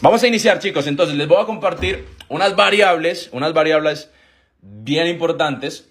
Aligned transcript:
Vamos 0.00 0.22
a 0.22 0.28
iniciar 0.28 0.60
chicos, 0.60 0.86
entonces 0.86 1.16
les 1.16 1.26
voy 1.26 1.42
a 1.42 1.46
compartir 1.46 2.04
unas 2.28 2.54
variables, 2.54 3.30
unas 3.32 3.52
variables 3.52 4.10
bien 4.62 5.08
importantes 5.08 5.90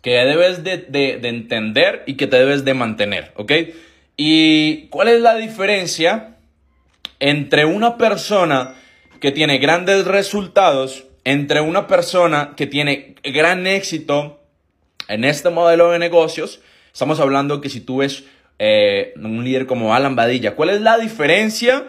que 0.00 0.12
debes 0.12 0.64
de, 0.64 0.78
de, 0.78 1.28
entender 1.28 2.04
y 2.06 2.14
que 2.14 2.26
te 2.26 2.38
debes 2.38 2.64
de 2.64 2.72
mantener, 2.72 3.32
¿ok? 3.36 3.52
¿Y 4.16 4.86
cuál 4.86 5.08
es 5.08 5.20
la 5.20 5.36
diferencia 5.36 6.36
entre 7.20 7.66
una 7.66 7.98
persona 7.98 8.76
que 9.20 9.30
tiene 9.30 9.58
grandes 9.58 10.06
resultados, 10.06 11.04
entre 11.24 11.60
una 11.60 11.86
persona 11.86 12.54
que 12.56 12.66
tiene 12.66 13.16
gran 13.22 13.66
éxito 13.66 14.40
en 15.08 15.24
este 15.24 15.50
modelo 15.50 15.90
de 15.90 15.98
negocios? 15.98 16.62
Estamos 16.94 17.20
hablando 17.20 17.60
que 17.60 17.68
si 17.68 17.80
tú 17.80 17.98
ves 17.98 18.24
eh, 18.58 19.12
un 19.16 19.44
líder 19.44 19.66
como 19.66 19.94
Alan 19.94 20.16
Badilla, 20.16 20.54
¿cuál 20.54 20.70
es 20.70 20.80
la 20.80 20.96
diferencia? 20.96 21.84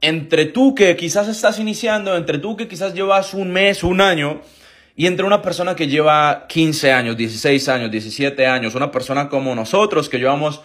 Entre 0.00 0.46
tú 0.46 0.74
que 0.74 0.96
quizás 0.96 1.28
estás 1.28 1.58
iniciando, 1.58 2.16
entre 2.16 2.38
tú 2.38 2.56
que 2.56 2.68
quizás 2.68 2.94
llevas 2.94 3.34
un 3.34 3.50
mes, 3.50 3.82
un 3.82 4.00
año, 4.00 4.40
y 4.96 5.06
entre 5.06 5.24
una 5.24 5.42
persona 5.42 5.76
que 5.76 5.86
lleva 5.86 6.46
15 6.48 6.92
años, 6.92 7.16
16 7.16 7.68
años, 7.68 7.90
17 7.90 8.46
años, 8.46 8.74
una 8.74 8.90
persona 8.90 9.28
como 9.28 9.54
nosotros 9.54 10.08
que 10.08 10.18
llevamos 10.18 10.60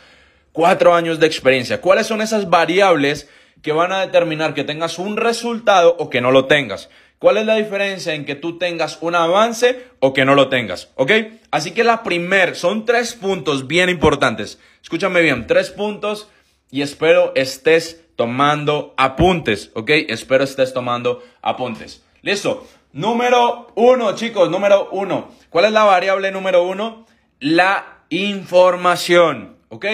4 0.53 0.95
años 0.95 1.19
de 1.19 1.27
experiencia. 1.27 1.81
¿Cuáles 1.81 2.07
son 2.07 2.21
esas 2.21 2.49
variables 2.49 3.29
que 3.61 3.71
van 3.71 3.91
a 3.91 4.01
determinar 4.01 4.53
que 4.53 4.63
tengas 4.63 4.97
un 4.97 5.17
resultado 5.17 5.95
o 5.99 6.09
que 6.09 6.21
no 6.21 6.31
lo 6.31 6.45
tengas? 6.45 6.89
¿Cuál 7.19 7.37
es 7.37 7.45
la 7.45 7.55
diferencia 7.55 8.15
en 8.15 8.25
que 8.25 8.35
tú 8.35 8.57
tengas 8.57 8.97
un 9.01 9.15
avance 9.15 9.85
o 9.99 10.13
que 10.13 10.25
no 10.25 10.35
lo 10.35 10.49
tengas? 10.49 10.89
¿Ok? 10.95 11.11
Así 11.51 11.71
que 11.71 11.83
la 11.83 12.03
primer, 12.03 12.55
son 12.55 12.85
tres 12.85 13.13
puntos 13.13 13.67
bien 13.67 13.89
importantes. 13.89 14.59
Escúchame 14.81 15.21
bien, 15.21 15.47
tres 15.47 15.69
puntos 15.69 16.27
y 16.69 16.81
espero 16.81 17.31
estés 17.35 18.02
tomando 18.15 18.93
apuntes, 18.97 19.71
¿ok? 19.73 19.89
Espero 20.07 20.43
estés 20.43 20.73
tomando 20.73 21.23
apuntes. 21.41 22.03
Listo. 22.21 22.67
Número 22.93 23.71
uno, 23.73 24.13
chicos, 24.15 24.51
número 24.51 24.89
uno. 24.91 25.31
¿Cuál 25.49 25.65
es 25.65 25.71
la 25.71 25.83
variable 25.83 26.31
número 26.31 26.63
uno? 26.63 27.07
La 27.39 28.03
información, 28.09 29.57
¿ok? 29.69 29.85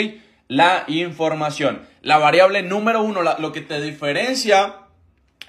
La 0.50 0.84
información. 0.88 1.88
La 2.02 2.18
variable 2.18 2.62
número 2.62 3.02
uno, 3.02 3.22
lo 3.22 3.52
que 3.54 3.62
te 3.62 3.80
diferencia 3.80 4.76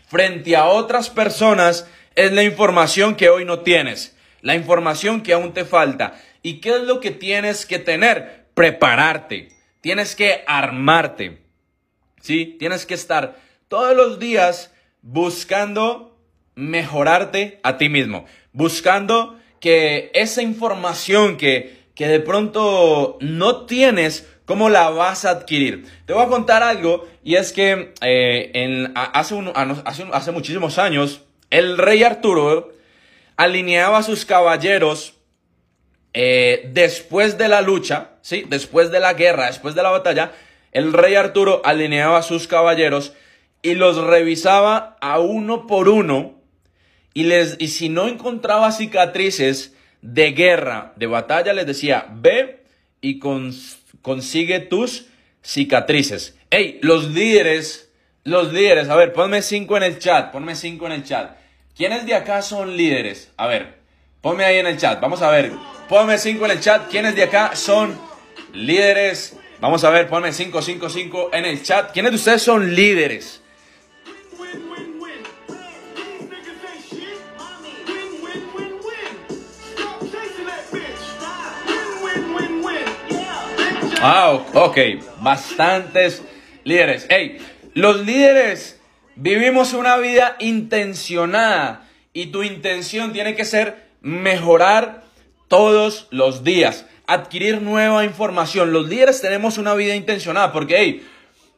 frente 0.06 0.56
a 0.56 0.66
otras 0.66 1.10
personas 1.10 1.88
es 2.14 2.32
la 2.32 2.44
información 2.44 3.16
que 3.16 3.30
hoy 3.30 3.44
no 3.44 3.60
tienes, 3.60 4.16
la 4.42 4.54
información 4.54 5.20
que 5.22 5.32
aún 5.32 5.52
te 5.52 5.64
falta. 5.64 6.20
¿Y 6.42 6.60
qué 6.60 6.76
es 6.76 6.82
lo 6.82 7.00
que 7.00 7.10
tienes 7.10 7.66
que 7.66 7.80
tener? 7.80 8.46
Prepararte. 8.54 9.48
Tienes 9.80 10.14
que 10.14 10.44
armarte. 10.46 11.39
¿Sí? 12.20 12.56
Tienes 12.58 12.86
que 12.86 12.94
estar 12.94 13.38
todos 13.68 13.96
los 13.96 14.18
días 14.18 14.72
buscando 15.02 16.16
mejorarte 16.54 17.60
a 17.62 17.76
ti 17.78 17.88
mismo, 17.88 18.26
buscando 18.52 19.38
que 19.60 20.10
esa 20.14 20.42
información 20.42 21.36
que, 21.36 21.84
que 21.94 22.08
de 22.08 22.20
pronto 22.20 23.18
no 23.20 23.66
tienes, 23.66 24.28
¿cómo 24.44 24.68
la 24.68 24.90
vas 24.90 25.24
a 25.24 25.30
adquirir? 25.30 25.86
Te 26.06 26.12
voy 26.12 26.24
a 26.24 26.28
contar 26.28 26.62
algo 26.62 27.06
y 27.22 27.36
es 27.36 27.52
que 27.52 27.94
eh, 28.00 28.50
en, 28.54 28.92
hace, 28.94 29.36
hace, 29.84 30.06
hace 30.12 30.32
muchísimos 30.32 30.78
años 30.78 31.22
el 31.50 31.78
rey 31.78 32.02
Arturo 32.02 32.72
alineaba 33.36 33.98
a 33.98 34.02
sus 34.02 34.24
caballeros 34.24 35.14
eh, 36.12 36.68
después 36.72 37.38
de 37.38 37.48
la 37.48 37.60
lucha, 37.60 38.12
¿sí? 38.20 38.44
después 38.48 38.90
de 38.90 39.00
la 39.00 39.14
guerra, 39.14 39.46
después 39.46 39.74
de 39.74 39.82
la 39.82 39.90
batalla, 39.90 40.32
el 40.72 40.92
rey 40.92 41.14
Arturo 41.14 41.62
alineaba 41.64 42.18
a 42.18 42.22
sus 42.22 42.46
caballeros 42.46 43.12
y 43.62 43.74
los 43.74 43.96
revisaba 43.96 44.96
a 45.00 45.18
uno 45.18 45.66
por 45.66 45.88
uno 45.88 46.40
y, 47.12 47.24
les, 47.24 47.56
y 47.58 47.68
si 47.68 47.88
no 47.88 48.08
encontraba 48.08 48.72
cicatrices 48.72 49.74
de 50.02 50.32
guerra, 50.32 50.92
de 50.96 51.06
batalla, 51.06 51.52
les 51.52 51.66
decía, 51.66 52.06
ve 52.10 52.64
y 53.00 53.18
consigue 54.02 54.60
tus 54.60 55.06
cicatrices. 55.42 56.38
Hey, 56.50 56.78
los 56.82 57.10
líderes, 57.10 57.90
los 58.24 58.52
líderes, 58.52 58.88
a 58.88 58.96
ver, 58.96 59.12
ponme 59.12 59.42
cinco 59.42 59.76
en 59.76 59.82
el 59.82 59.98
chat, 59.98 60.30
ponme 60.30 60.54
cinco 60.54 60.86
en 60.86 60.92
el 60.92 61.04
chat. 61.04 61.36
¿Quiénes 61.76 62.06
de 62.06 62.14
acá 62.14 62.42
son 62.42 62.76
líderes? 62.76 63.32
A 63.36 63.46
ver, 63.46 63.78
ponme 64.20 64.44
ahí 64.44 64.58
en 64.58 64.66
el 64.66 64.76
chat, 64.76 65.00
vamos 65.00 65.22
a 65.22 65.30
ver. 65.30 65.52
Ponme 65.88 66.18
cinco 66.18 66.44
en 66.44 66.52
el 66.52 66.60
chat, 66.60 66.88
¿quiénes 66.88 67.16
de 67.16 67.24
acá 67.24 67.56
son 67.56 67.98
líderes? 68.52 69.36
Vamos 69.60 69.84
a 69.84 69.90
ver, 69.90 70.08
ponme 70.08 70.32
555 70.32 71.30
en 71.34 71.44
el 71.44 71.62
chat. 71.62 71.92
¿Quiénes 71.92 72.12
de 72.12 72.16
ustedes 72.16 72.42
son 72.42 72.74
líderes? 72.74 73.42
Ah, 84.02 84.30
ok, 84.54 84.78
bastantes 85.20 86.22
líderes. 86.64 87.06
Hey, 87.10 87.36
los 87.74 88.00
líderes 88.06 88.80
vivimos 89.14 89.74
una 89.74 89.98
vida 89.98 90.36
intencionada 90.38 91.86
y 92.14 92.28
tu 92.28 92.42
intención 92.42 93.12
tiene 93.12 93.36
que 93.36 93.44
ser 93.44 93.90
mejorar 94.00 95.04
todos 95.48 96.08
los 96.10 96.44
días 96.44 96.86
adquirir 97.12 97.60
nueva 97.60 98.04
información. 98.04 98.72
Los 98.72 98.88
líderes 98.88 99.20
tenemos 99.20 99.58
una 99.58 99.74
vida 99.74 99.96
intencionada 99.96 100.52
porque, 100.52 101.02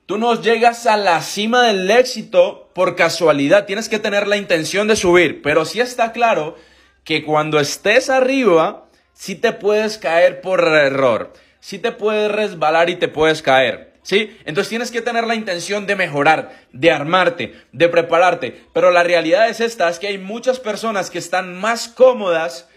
tú 0.07 0.19
no 0.19 0.41
llegas 0.41 0.87
a 0.87 0.97
la 0.97 1.21
cima 1.21 1.67
del 1.67 1.91
éxito 1.91 2.71
por 2.75 2.97
casualidad. 2.97 3.67
Tienes 3.67 3.89
que 3.89 3.99
tener 3.99 4.27
la 4.29 4.37
intención 4.39 4.89
de 4.89 4.97
subir. 4.97 5.43
Pero 5.43 5.65
sí 5.65 5.81
está 5.81 6.13
claro 6.13 6.57
que 7.05 7.23
cuando 7.25 7.61
estés 7.61 8.09
arriba, 8.09 8.89
sí 9.13 9.35
te 9.35 9.53
puedes 9.53 9.99
caer 9.99 10.41
por 10.41 10.61
error. 10.61 11.33
Sí 11.61 11.79
te 11.79 11.93
puedes 11.93 12.31
resbalar 12.33 12.91
y 12.91 12.97
te 12.97 13.09
puedes 13.09 13.43
caer. 13.43 13.93
¿Sí? 14.03 14.37
Entonces 14.45 14.69
tienes 14.69 14.91
que 14.91 15.01
tener 15.01 15.27
la 15.27 15.37
intención 15.37 15.87
de 15.87 15.95
mejorar, 15.95 16.61
de 16.73 16.91
armarte, 16.91 17.55
de 17.71 17.89
prepararte. 17.89 18.65
Pero 18.73 18.91
la 18.91 19.05
realidad 19.05 19.49
es 19.49 19.61
esta, 19.61 19.89
es 19.89 20.01
que 20.01 20.09
hay 20.09 20.19
muchas 20.19 20.59
personas 20.59 21.09
que 21.09 21.19
están 21.19 21.61
más 21.61 21.87
cómodas 21.89 22.69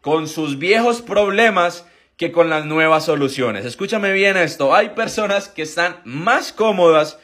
con 0.00 0.26
sus 0.26 0.58
viejos 0.58 1.02
problemas 1.02 1.84
que 2.20 2.32
con 2.32 2.50
las 2.50 2.66
nuevas 2.66 3.06
soluciones. 3.06 3.64
Escúchame 3.64 4.12
bien 4.12 4.36
esto, 4.36 4.74
hay 4.74 4.90
personas 4.90 5.48
que 5.48 5.62
están 5.62 6.02
más 6.04 6.52
cómodas 6.52 7.18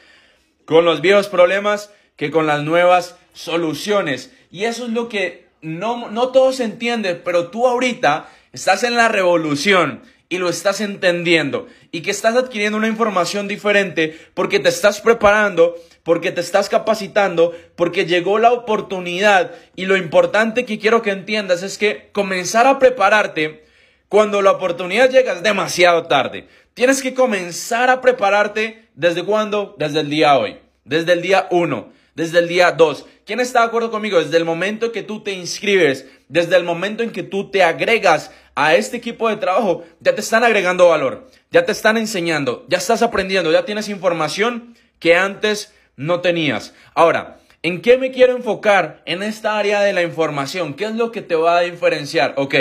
con 0.65 0.85
los 0.85 1.01
viejos 1.01 1.27
problemas 1.27 1.91
que 2.15 2.31
con 2.31 2.47
las 2.47 2.63
nuevas 2.63 3.15
soluciones. 3.31 4.33
Y 4.49 4.63
eso 4.63 4.87
es 4.87 4.93
lo 4.93 5.07
que 5.07 5.49
no, 5.61 6.09
no 6.09 6.29
todos 6.29 6.59
entienden, 6.59 7.21
pero 7.23 7.49
tú 7.49 7.67
ahorita 7.67 8.27
estás 8.53 8.81
en 8.81 8.95
la 8.95 9.07
revolución 9.07 10.01
y 10.29 10.39
lo 10.39 10.49
estás 10.49 10.81
entendiendo 10.81 11.67
y 11.91 12.01
que 12.01 12.09
estás 12.09 12.35
adquiriendo 12.35 12.79
una 12.79 12.87
información 12.87 13.47
diferente 13.47 14.19
porque 14.33 14.59
te 14.59 14.69
estás 14.69 14.99
preparando, 14.99 15.75
porque 16.01 16.31
te 16.31 16.41
estás 16.41 16.69
capacitando, 16.69 17.53
porque 17.75 18.07
llegó 18.07 18.39
la 18.39 18.51
oportunidad 18.51 19.51
y 19.75 19.85
lo 19.85 19.95
importante 19.95 20.65
que 20.65 20.79
quiero 20.79 21.03
que 21.03 21.11
entiendas 21.11 21.61
es 21.61 21.77
que 21.77 22.09
comenzar 22.13 22.65
a 22.65 22.79
prepararte 22.79 23.66
cuando 24.09 24.41
la 24.41 24.51
oportunidad 24.51 25.09
llega 25.09 25.33
es 25.33 25.43
demasiado 25.43 26.03
tarde. 26.03 26.47
Tienes 26.73 27.01
que 27.01 27.13
comenzar 27.13 27.89
a 27.89 28.01
prepararte 28.01 28.87
desde 28.93 29.23
cuándo? 29.23 29.75
Desde 29.77 30.01
el 30.01 30.09
día 30.09 30.37
hoy, 30.37 30.57
desde 30.85 31.13
el 31.13 31.21
día 31.21 31.47
1, 31.51 31.91
desde 32.15 32.39
el 32.39 32.47
día 32.47 32.71
2. 32.71 33.05
¿Quién 33.25 33.39
está 33.39 33.61
de 33.61 33.65
acuerdo 33.65 33.91
conmigo? 33.91 34.19
Desde 34.19 34.37
el 34.37 34.45
momento 34.45 34.91
que 34.91 35.03
tú 35.03 35.21
te 35.21 35.31
inscribes, 35.31 36.07
desde 36.29 36.55
el 36.55 36.63
momento 36.63 37.03
en 37.03 37.11
que 37.11 37.23
tú 37.23 37.51
te 37.51 37.63
agregas 37.63 38.31
a 38.55 38.75
este 38.75 38.97
equipo 38.97 39.27
de 39.29 39.35
trabajo, 39.35 39.83
ya 39.99 40.15
te 40.15 40.21
están 40.21 40.43
agregando 40.43 40.87
valor, 40.87 41.27
ya 41.51 41.65
te 41.65 41.71
están 41.71 41.97
enseñando, 41.97 42.65
ya 42.69 42.77
estás 42.77 43.01
aprendiendo, 43.01 43.51
ya 43.51 43.65
tienes 43.65 43.89
información 43.89 44.75
que 44.99 45.15
antes 45.15 45.73
no 45.95 46.21
tenías. 46.21 46.73
Ahora, 46.93 47.39
¿en 47.61 47.81
qué 47.81 47.97
me 47.97 48.11
quiero 48.11 48.35
enfocar 48.35 49.01
en 49.05 49.23
esta 49.23 49.57
área 49.57 49.81
de 49.81 49.93
la 49.93 50.03
información? 50.03 50.73
¿Qué 50.73 50.85
es 50.85 50.95
lo 50.95 51.11
que 51.11 51.21
te 51.21 51.35
va 51.35 51.57
a 51.57 51.61
diferenciar? 51.61 52.33
Ok, 52.37 52.55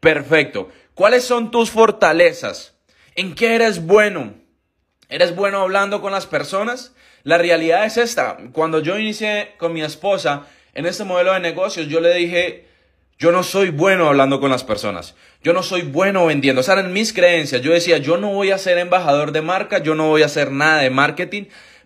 perfecto. 0.00 0.70
¿Cuáles 0.94 1.24
son 1.24 1.50
tus 1.50 1.70
fortalezas? 1.70 2.74
¿En 3.16 3.34
qué 3.34 3.56
eres 3.56 3.84
bueno? 3.84 4.34
¿Eres 5.08 5.34
bueno 5.34 5.60
hablando 5.60 6.00
con 6.00 6.12
las 6.12 6.26
personas? 6.26 6.94
La 7.24 7.36
realidad 7.36 7.84
es 7.84 7.96
esta. 7.96 8.36
Cuando 8.52 8.78
yo 8.78 8.96
inicié 8.98 9.54
con 9.58 9.72
mi 9.72 9.82
esposa 9.82 10.46
en 10.72 10.86
este 10.86 11.02
modelo 11.02 11.32
de 11.32 11.40
negocios, 11.40 11.88
yo 11.88 12.00
le 12.00 12.14
dije, 12.14 12.68
yo 13.18 13.32
no 13.32 13.42
soy 13.42 13.70
bueno 13.70 14.06
hablando 14.06 14.38
con 14.38 14.50
las 14.50 14.62
personas. 14.62 15.16
Yo 15.42 15.52
no 15.52 15.64
soy 15.64 15.82
bueno 15.82 16.26
vendiendo. 16.26 16.60
O 16.60 16.64
sea, 16.64 16.78
en 16.78 16.92
mis 16.92 17.12
creencias, 17.12 17.62
yo 17.62 17.72
decía, 17.72 17.98
yo 17.98 18.16
no 18.16 18.32
voy 18.32 18.52
a 18.52 18.58
ser 18.58 18.78
embajador 18.78 19.32
de 19.32 19.42
marca, 19.42 19.78
yo 19.78 19.96
no 19.96 20.08
voy 20.08 20.22
a 20.22 20.26
hacer 20.26 20.52
nada 20.52 20.82
de 20.82 20.90
marketing. 20.90 21.44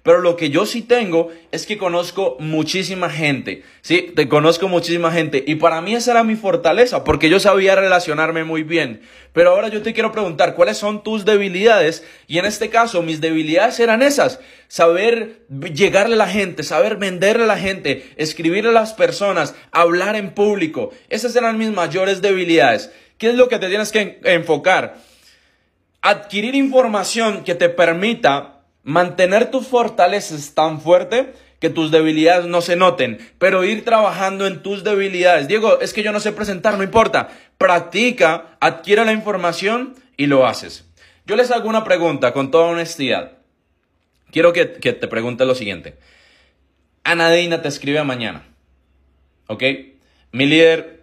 Pero 0.09 0.23
lo 0.23 0.37
que 0.37 0.49
yo 0.49 0.65
sí 0.65 0.81
tengo 0.81 1.31
es 1.53 1.67
que 1.67 1.77
conozco 1.77 2.39
muchísima 2.41 3.11
gente. 3.11 3.63
Sí, 3.83 4.11
te 4.17 4.27
conozco 4.27 4.67
muchísima 4.67 5.13
gente. 5.13 5.45
Y 5.47 5.57
para 5.57 5.83
mí 5.83 5.95
esa 5.95 6.13
era 6.13 6.25
mi 6.25 6.35
fortaleza, 6.35 7.05
porque 7.05 7.29
yo 7.29 7.39
sabía 7.39 7.75
relacionarme 7.75 8.43
muy 8.43 8.63
bien. 8.63 9.03
Pero 9.35 9.51
ahora 9.51 9.69
yo 9.69 9.83
te 9.83 9.93
quiero 9.93 10.11
preguntar, 10.11 10.55
¿cuáles 10.55 10.79
son 10.79 11.03
tus 11.03 11.27
debilidades? 11.27 12.07
Y 12.27 12.39
en 12.39 12.47
este 12.47 12.71
caso, 12.71 13.03
mis 13.03 13.21
debilidades 13.21 13.81
eran 13.81 14.01
esas. 14.01 14.41
Saber 14.67 15.43
llegarle 15.75 16.15
a 16.15 16.25
la 16.25 16.29
gente, 16.29 16.63
saber 16.63 16.97
venderle 16.97 17.45
a 17.45 17.49
la 17.49 17.59
gente, 17.59 18.11
escribirle 18.17 18.71
a 18.71 18.73
las 18.73 18.95
personas, 18.95 19.55
hablar 19.73 20.17
en 20.17 20.31
público. 20.31 20.91
Esas 21.11 21.37
eran 21.37 21.59
mis 21.59 21.71
mayores 21.71 22.23
debilidades. 22.23 22.91
¿Qué 23.19 23.29
es 23.29 23.35
lo 23.35 23.51
que 23.51 23.59
te 23.59 23.69
tienes 23.69 23.93
que 23.93 24.21
enfocar? 24.25 24.97
Adquirir 26.01 26.55
información 26.55 27.45
que 27.45 27.55
te 27.55 27.69
permita 27.69 28.55
mantener 28.88 29.50
tus 29.50 29.67
fortalezas 29.67 30.55
tan 30.55 30.81
fuerte 30.81 31.35
que 31.61 31.69
tus 31.69 31.90
debilidades 31.90 32.46
no 32.46 32.62
se 32.62 32.75
noten, 32.75 33.19
pero 33.38 33.62
ir 33.62 33.85
trabajando 33.85 34.46
en 34.46 34.62
tus 34.62 34.82
debilidades. 34.82 35.46
Diego, 35.46 35.79
es 35.81 35.93
que 35.93 36.02
yo 36.02 36.11
no 36.11 36.20
sé 36.20 36.32
presentar, 36.32 36.79
no 36.79 36.82
importa. 36.82 37.29
Practica, 37.58 38.56
adquiere 38.61 39.05
la 39.05 39.12
información 39.12 39.94
y 40.17 40.25
lo 40.25 40.46
haces. 40.46 40.87
Yo 41.26 41.37
les 41.37 41.50
hago 41.50 41.69
una 41.69 41.85
pregunta 41.85 42.32
con 42.32 42.50
toda 42.50 42.69
honestidad. 42.69 43.32
Quiero 44.32 44.55
que, 44.55 44.64
te 44.64 45.06
pregunte 45.06 45.44
lo 45.44 45.55
siguiente. 45.55 45.99
Anadina 47.05 47.61
te 47.61 47.69
escribe 47.69 48.02
mañana. 48.05 48.44
¿Ok? 49.49 49.64
Mi 50.32 50.46
líder, 50.46 51.02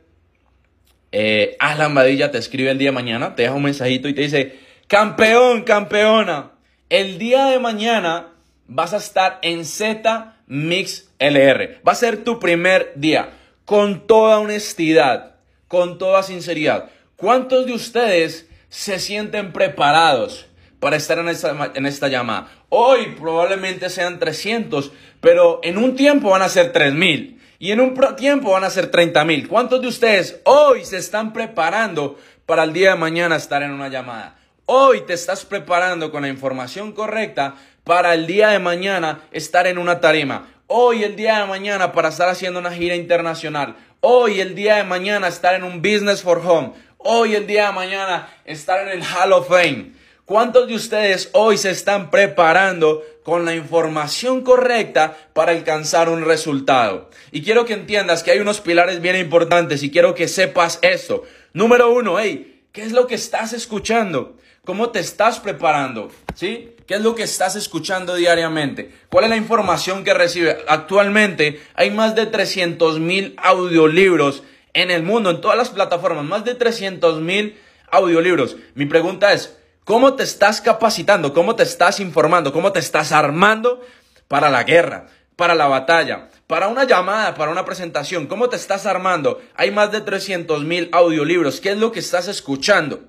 eh, 1.12 1.56
Alan 1.60 1.94
Badilla, 1.94 2.32
te 2.32 2.40
escribe 2.40 2.72
el 2.72 2.80
día 2.80 2.90
de 2.90 2.96
mañana, 2.96 3.36
te 3.36 3.44
deja 3.44 3.54
un 3.54 3.62
mensajito 3.62 4.08
y 4.08 4.16
te 4.16 4.22
dice, 4.22 4.58
campeón, 4.88 5.62
campeona, 5.62 6.55
el 6.96 7.18
día 7.18 7.48
de 7.48 7.60
mañana 7.60 8.30
vas 8.68 8.94
a 8.94 8.98
estar 8.98 9.40
en 9.42 9.66
Z 9.66 10.38
Mix 10.48 11.10
LR. 11.20 11.82
Va 11.86 11.92
a 11.92 11.96
ser 11.96 12.24
tu 12.24 12.40
primer 12.40 12.94
día. 12.96 13.32
Con 13.66 14.08
toda 14.08 14.40
honestidad, 14.40 15.36
con 15.68 15.98
toda 15.98 16.24
sinceridad. 16.24 16.90
¿Cuántos 17.18 17.66
de 17.66 17.74
ustedes 17.74 18.48
se 18.70 19.00
sienten 19.00 19.52
preparados 19.52 20.46
para 20.80 20.96
estar 20.96 21.20
en 21.20 21.28
esta, 21.28 21.74
en 21.74 21.86
esta 21.86 22.08
llamada? 22.08 22.48
Hoy 22.70 23.14
probablemente 23.20 23.90
sean 23.90 24.18
300, 24.18 24.94
pero 25.20 25.60
en 25.64 25.78
un 25.78 25.98
tiempo 25.98 26.30
van 26.30 26.44
a 26.44 26.50
ser 26.50 26.72
3000 26.72 27.42
y 27.60 27.72
en 27.72 27.82
un 27.82 27.94
tiempo 28.16 28.52
van 28.52 28.64
a 28.64 28.70
ser 28.70 28.90
30 28.90 29.26
mil. 29.26 29.50
¿Cuántos 29.50 29.82
de 29.82 29.90
ustedes 29.90 30.40
hoy 30.46 30.86
se 30.86 30.96
están 30.96 31.34
preparando 31.34 32.18
para 32.46 32.64
el 32.64 32.72
día 32.72 32.92
de 32.92 32.96
mañana 32.96 33.36
estar 33.36 33.64
en 33.64 33.72
una 33.72 33.90
llamada? 33.90 34.38
Hoy 34.68 35.02
te 35.02 35.14
estás 35.14 35.46
preparando 35.46 36.10
con 36.10 36.24
la 36.24 36.28
información 36.28 36.92
correcta 36.92 37.54
para 37.84 38.16
el 38.16 38.26
día 38.26 38.48
de 38.50 38.58
mañana 38.58 39.20
estar 39.32 39.68
en 39.68 39.78
una 39.78 40.00
tarima. 40.00 40.48
Hoy 40.66 41.04
el 41.04 41.16
día 41.16 41.42
de 41.42 41.46
mañana 41.46 41.92
para 41.92 42.10
estar 42.10 42.30
haciendo 42.30 42.62
una 42.62 42.72
gira 42.72 42.96
internacional. 42.96 43.76
Hoy 44.00 44.42
el 44.42 44.56
día 44.56 44.78
de 44.78 44.84
mañana 44.84 45.28
estar 45.28 45.54
en 45.54 45.64
un 45.64 45.84
business 45.84 46.24
for 46.24 46.42
home. 46.44 46.72
Hoy 46.98 47.36
el 47.36 47.46
día 47.46 47.68
de 47.68 47.74
mañana 47.74 48.28
estar 48.44 48.88
en 48.88 48.90
el 48.90 49.04
Hall 49.04 49.34
of 49.34 49.50
Fame. 49.50 49.92
¿Cuántos 50.26 50.68
de 50.68 50.74
ustedes 50.74 51.30
hoy 51.34 51.60
se 51.60 51.70
están 51.70 52.10
preparando 52.10 53.04
con 53.24 53.46
la 53.46 53.54
información 53.54 54.42
correcta 54.42 55.16
para 55.34 55.52
alcanzar 55.52 56.10
un 56.10 56.26
resultado? 56.26 57.12
Y 57.32 57.44
quiero 57.44 57.66
que 57.66 57.74
entiendas 57.74 58.24
que 58.24 58.32
hay 58.32 58.40
unos 58.40 58.62
pilares 58.62 59.00
bien 59.00 59.16
importantes 59.16 59.84
y 59.84 59.92
quiero 59.92 60.16
que 60.16 60.28
sepas 60.28 60.80
esto. 60.82 61.22
Número 61.54 61.94
uno, 61.94 62.20
hey, 62.20 62.64
¿qué 62.72 62.82
es 62.82 62.94
lo 62.94 63.06
que 63.06 63.14
estás 63.14 63.54
escuchando? 63.54 64.38
¿Cómo 64.66 64.90
te 64.90 65.00
estás 65.00 65.40
preparando? 65.40 66.10
¿Sí? 66.34 66.76
¿Qué 66.88 66.96
es 66.96 67.02
lo 67.02 67.14
que 67.14 67.22
estás 67.22 67.56
escuchando 67.56 68.16
diariamente? 68.16 68.92
¿Cuál 69.10 69.26
es 69.26 69.30
la 69.30 69.36
información 69.38 70.04
que 70.04 70.14
recibe? 70.14 70.58
Actualmente 70.68 71.62
hay 71.76 71.92
más 71.92 72.16
de 72.16 72.26
300 72.26 73.00
mil 73.00 73.36
audiolibros 73.38 74.42
en 74.74 74.90
el 74.90 75.04
mundo, 75.04 75.30
en 75.30 75.40
todas 75.40 75.58
las 75.58 75.70
plataformas, 75.70 76.26
más 76.26 76.46
de 76.46 76.56
300 76.56 77.22
mil 77.22 77.58
audiolibros. 77.92 78.58
Mi 78.74 78.88
pregunta 78.88 79.34
es, 79.34 79.56
¿cómo 79.84 80.16
te 80.16 80.24
estás 80.24 80.62
capacitando? 80.62 81.32
¿Cómo 81.32 81.56
te 81.56 81.64
estás 81.64 82.00
informando? 82.00 82.52
¿Cómo 82.52 82.72
te 82.72 82.80
estás 82.80 83.12
armando 83.12 83.82
para 84.28 84.50
la 84.50 84.64
guerra? 84.64 85.08
para 85.36 85.54
la 85.54 85.68
batalla, 85.68 86.30
para 86.48 86.70
una 86.70 86.86
llamada, 86.86 87.36
para 87.36 87.52
una 87.52 87.66
presentación. 87.66 88.28
¿Cómo 88.28 88.48
te 88.48 88.56
estás 88.56 88.86
armando? 88.86 89.42
Hay 89.56 89.72
más 89.72 89.92
de 89.92 90.00
300 90.00 90.64
mil 90.64 90.88
audiolibros. 90.94 91.60
¿Qué 91.60 91.72
es 91.72 91.78
lo 91.78 91.92
que 91.92 92.00
estás 92.00 92.30
escuchando? 92.30 93.02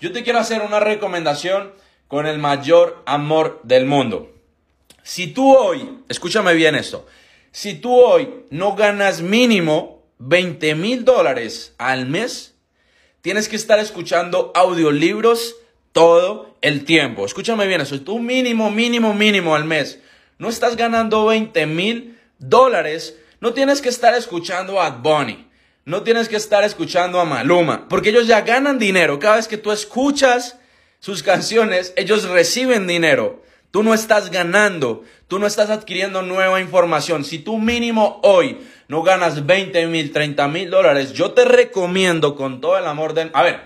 Yo 0.00 0.12
te 0.12 0.22
quiero 0.22 0.38
hacer 0.38 0.62
una 0.62 0.80
recomendación 0.80 1.72
con 2.08 2.26
el 2.26 2.38
mayor 2.38 3.02
amor 3.06 3.60
del 3.62 3.86
mundo. 3.86 4.32
Si 5.02 5.28
tú 5.28 5.54
hoy, 5.54 5.98
escúchame 6.08 6.54
bien 6.54 6.74
esto, 6.74 7.06
si 7.52 7.74
tú 7.74 7.94
hoy 7.94 8.44
no 8.50 8.74
ganas 8.74 9.20
mínimo 9.20 10.02
20 10.18 10.74
mil 10.74 11.04
dólares 11.04 11.74
al 11.78 12.06
mes, 12.06 12.54
tienes 13.20 13.48
que 13.48 13.56
estar 13.56 13.78
escuchando 13.78 14.50
audiolibros 14.54 15.56
todo 15.92 16.56
el 16.60 16.84
tiempo. 16.84 17.24
Escúchame 17.24 17.66
bien 17.66 17.80
eso, 17.80 18.00
tú 18.00 18.18
mínimo, 18.18 18.70
mínimo, 18.70 19.14
mínimo 19.14 19.54
al 19.54 19.64
mes. 19.64 20.00
No 20.38 20.48
estás 20.48 20.76
ganando 20.76 21.26
20 21.26 21.66
mil 21.66 22.18
dólares, 22.38 23.16
no 23.40 23.52
tienes 23.52 23.80
que 23.80 23.88
estar 23.88 24.14
escuchando 24.14 24.80
a 24.80 24.90
Bunny. 24.90 25.46
No 25.86 26.02
tienes 26.02 26.30
que 26.30 26.36
estar 26.36 26.64
escuchando 26.64 27.20
a 27.20 27.26
Maluma, 27.26 27.88
porque 27.88 28.08
ellos 28.08 28.26
ya 28.26 28.40
ganan 28.40 28.78
dinero. 28.78 29.18
Cada 29.18 29.36
vez 29.36 29.48
que 29.48 29.58
tú 29.58 29.70
escuchas 29.70 30.58
sus 30.98 31.22
canciones, 31.22 31.92
ellos 31.96 32.24
reciben 32.24 32.86
dinero. 32.86 33.42
Tú 33.70 33.82
no 33.82 33.92
estás 33.92 34.30
ganando, 34.30 35.02
tú 35.28 35.38
no 35.38 35.46
estás 35.46 35.68
adquiriendo 35.68 36.22
nueva 36.22 36.62
información. 36.62 37.22
Si 37.22 37.38
tú 37.38 37.58
mínimo 37.58 38.20
hoy 38.22 38.60
no 38.88 39.02
ganas 39.02 39.44
20 39.44 39.86
mil, 39.88 40.10
30 40.10 40.48
mil 40.48 40.70
dólares, 40.70 41.12
yo 41.12 41.32
te 41.32 41.44
recomiendo 41.44 42.34
con 42.34 42.62
todo 42.62 42.78
el 42.78 42.86
amor 42.86 43.12
del... 43.12 43.30
A 43.34 43.42
ver, 43.42 43.60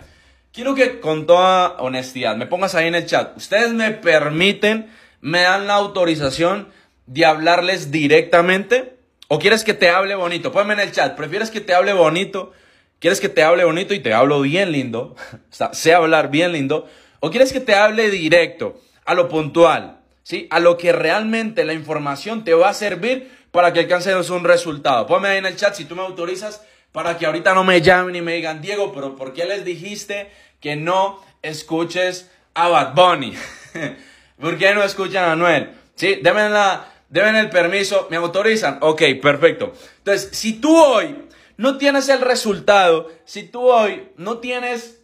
quiero 0.53 0.75
que 0.75 0.99
con 0.99 1.25
toda 1.26 1.76
honestidad 1.79 2.35
me 2.35 2.47
pongas 2.47 2.75
ahí 2.75 2.88
en 2.88 2.97
el 2.97 3.06
chat. 3.06 3.37
Ustedes 3.37 3.73
me 3.75 3.93
permiten, 3.93 4.91
me 5.20 5.43
dan 5.43 5.69
la 5.69 5.75
autorización 5.75 6.69
de 7.06 7.26
hablarles 7.26 7.93
directamente 7.93 8.97
¿O 9.31 9.39
quieres 9.39 9.63
que 9.63 9.75
te 9.75 9.91
hable 9.91 10.15
bonito? 10.15 10.51
Ponme 10.51 10.73
en 10.73 10.81
el 10.81 10.91
chat. 10.91 11.15
¿Prefieres 11.15 11.51
que 11.51 11.61
te 11.61 11.75
hable 11.75 11.93
bonito? 11.93 12.53
¿Quieres 12.99 13.20
que 13.20 13.29
te 13.29 13.43
hable 13.43 13.65
bonito 13.65 13.93
y 13.93 14.01
te 14.01 14.15
hablo 14.15 14.41
bien 14.41 14.73
lindo? 14.73 15.15
O 15.51 15.55
sea, 15.55 15.75
sé 15.75 15.93
hablar 15.93 16.31
bien 16.31 16.53
lindo. 16.53 16.89
¿O 17.20 17.31
quieres 17.31 17.53
que 17.53 17.61
te 17.61 17.75
hable 17.75 18.08
directo, 18.08 18.81
a 19.05 19.13
lo 19.15 19.29
puntual? 19.29 20.01
¿Sí? 20.23 20.47
A 20.51 20.61
lo 20.61 20.79
que 20.79 20.93
realmente 20.93 21.65
la 21.65 21.75
información 21.75 22.43
te 22.43 22.55
va 22.55 22.70
a 22.70 22.75
servir 22.75 23.31
para 23.51 23.73
que 23.75 23.81
alcances 23.81 24.31
un 24.31 24.44
resultado. 24.44 25.06
Ponme 25.06 25.29
ahí 25.29 25.39
en 25.39 25.47
el 25.47 25.56
chat 25.56 25.75
si 25.75 25.85
tú 25.85 25.94
me 25.94 26.03
autorizas 26.03 26.63
para 26.93 27.19
que 27.19 27.27
ahorita 27.27 27.53
no 27.53 27.65
me 27.65 27.82
llamen 27.82 28.17
y 28.17 28.23
me 28.23 28.35
digan, 28.35 28.63
Diego, 28.63 28.93
pero 28.94 29.15
¿por 29.15 29.35
qué 29.35 29.44
les 29.44 29.65
dijiste 29.65 30.31
que 30.61 30.75
no 30.75 31.23
escuches 31.43 32.31
a 32.55 32.69
Bad 32.69 32.94
Bunny? 32.94 33.35
¿Por 34.41 34.56
qué 34.56 34.75
no 34.75 34.82
escuchan 34.82 35.29
a 35.29 35.37
Noel? 35.37 35.70
Sí, 35.97 36.20
denme 36.23 36.49
la 36.49 36.97
deben 37.08 37.36
el 37.36 37.50
permiso, 37.50 38.06
me 38.10 38.17
autorizan. 38.17 38.79
Ok, 38.81 39.03
perfecto. 39.20 39.72
Entonces, 39.98 40.31
si 40.32 40.55
tú 40.60 40.77
hoy 40.77 41.24
no 41.56 41.79
tienes 41.79 42.08
el 42.08 42.20
resultado, 42.20 43.10
si 43.24 43.44
tú 43.44 43.69
hoy 43.69 44.08
no 44.17 44.38
tienes, 44.38 45.00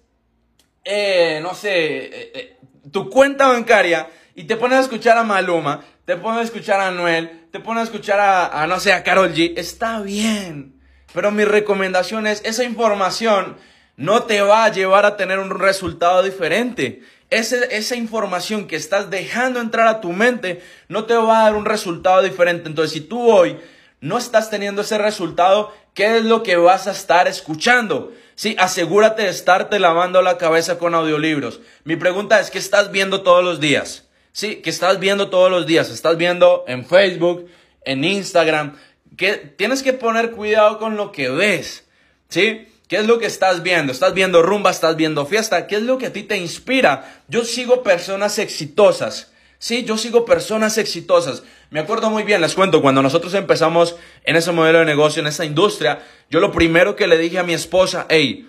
eh, 0.85 1.41
no 1.43 1.55
sé, 1.55 2.05
eh, 2.05 2.33
eh, 2.35 2.57
tu 2.91 3.11
cuenta 3.11 3.49
bancaria 3.49 4.09
y 4.35 4.45
te 4.45 4.57
pones 4.57 4.79
a 4.79 4.83
escuchar 4.83 5.19
a 5.19 5.25
Maluma, 5.25 5.85
te 6.05 6.17
pones 6.17 6.41
a 6.41 6.45
escuchar 6.45 6.81
a 6.81 6.91
Noel, 6.91 7.49
te 7.51 7.61
pones 7.61 7.83
a 7.83 7.85
escuchar 7.85 8.21
a, 8.21 8.63
a 8.63 8.67
no 8.67 8.79
sé, 8.79 8.93
a 8.93 9.03
Carol 9.03 9.33
G, 9.33 9.55
está 9.57 10.01
bien. 10.01 10.81
Pero 11.13 11.31
mi 11.31 11.45
recomendación 11.45 12.27
es, 12.27 12.43
esa 12.45 12.65
información 12.65 13.57
no 13.97 14.25
te 14.25 14.43
va 14.43 14.65
a 14.65 14.73
llevar 14.73 15.07
a 15.07 15.17
tener 15.17 15.39
un 15.39 15.51
resultado 15.51 16.23
diferente 16.23 17.03
esa 17.39 17.97
información 17.97 18.67
que 18.67 18.77
estás 18.77 19.11
dejando 19.11 19.61
entrar 19.61 19.87
a 19.89 20.01
tu 20.01 20.13
mente 20.13 20.63
no 20.89 21.05
te 21.05 21.15
va 21.15 21.41
a 21.41 21.43
dar 21.45 21.55
un 21.55 21.65
resultado 21.65 22.23
diferente. 22.23 22.69
Entonces, 22.69 22.93
si 22.93 23.01
tú 23.01 23.31
hoy 23.31 23.59
no 24.01 24.19
estás 24.19 24.51
teniendo 24.51 24.83
ese 24.83 24.99
resultado, 24.99 25.73
¿qué 25.95 26.19
es 26.19 26.25
lo 26.25 26.43
que 26.43 26.57
vas 26.57 26.87
a 26.87 26.93
estar 26.93 27.27
escuchando? 27.29 28.13
Sí, 28.35 28.57
asegúrate 28.59 29.23
de 29.23 29.29
estarte 29.29 29.79
lavando 29.79 30.21
la 30.21 30.39
cabeza 30.39 30.79
con 30.79 30.95
audiolibros. 30.95 31.61
Mi 31.85 31.97
pregunta 31.97 32.41
es, 32.41 32.51
¿qué 32.51 32.59
estás 32.59 32.91
viendo 32.91 33.23
todos 33.23 33.45
los 33.45 33.61
días? 33.61 34.09
Sí, 34.33 34.57
¿qué 34.57 34.71
estás 34.71 34.99
viendo 34.99 35.31
todos 35.31 35.51
los 35.51 35.67
días? 35.67 35.91
¿Estás 35.91 36.17
viendo 36.17 36.65
en 36.67 36.85
Facebook, 36.85 37.49
en 37.85 38.05
Instagram? 38.05 38.77
Que 39.17 39.35
tienes 39.37 39.83
que 39.83 39.93
poner 39.93 40.33
cuidado 40.33 40.79
con 40.79 40.97
lo 40.97 41.13
que 41.13 41.31
ves. 41.31 41.87
¿Sí? 42.29 42.67
¿Qué 42.95 43.01
es 43.01 43.09
lo 43.09 43.19
que 43.19 43.27
estás 43.27 43.65
viendo? 43.65 43.91
¿Estás 43.91 44.15
viendo 44.15 44.41
rumba? 44.41 44.71
¿Estás 44.71 44.95
viendo 44.95 45.27
fiesta? 45.27 45.67
¿Qué 45.67 45.75
es 45.75 45.83
lo 45.83 45.99
que 45.99 46.07
a 46.07 46.13
ti 46.13 46.23
te 46.23 46.37
inspira? 46.37 47.23
Yo 47.27 47.45
sigo 47.45 47.83
personas 47.83 48.39
exitosas, 48.39 49.33
Sí, 49.59 49.83
yo 49.83 49.99
sigo 49.99 50.25
personas 50.25 50.79
exitosas. 50.79 51.43
Me 51.71 51.81
acuerdo 51.81 52.09
muy 52.09 52.23
bien, 52.23 52.41
les 52.41 52.55
cuento, 52.55 52.81
cuando 52.81 53.03
nosotros 53.03 53.35
empezamos 53.35 53.97
en 54.23 54.37
ese 54.37 54.53
modelo 54.53 54.79
de 54.79 54.85
negocio, 54.85 55.21
en 55.21 55.27
esa 55.27 55.45
industria, 55.45 56.05
yo 56.31 56.39
lo 56.39 56.53
primero 56.53 56.95
que 56.95 57.09
le 57.09 57.19
dije 57.19 57.41
a 57.41 57.43
mi 57.43 57.53
esposa, 57.53 58.07
hey, 58.09 58.49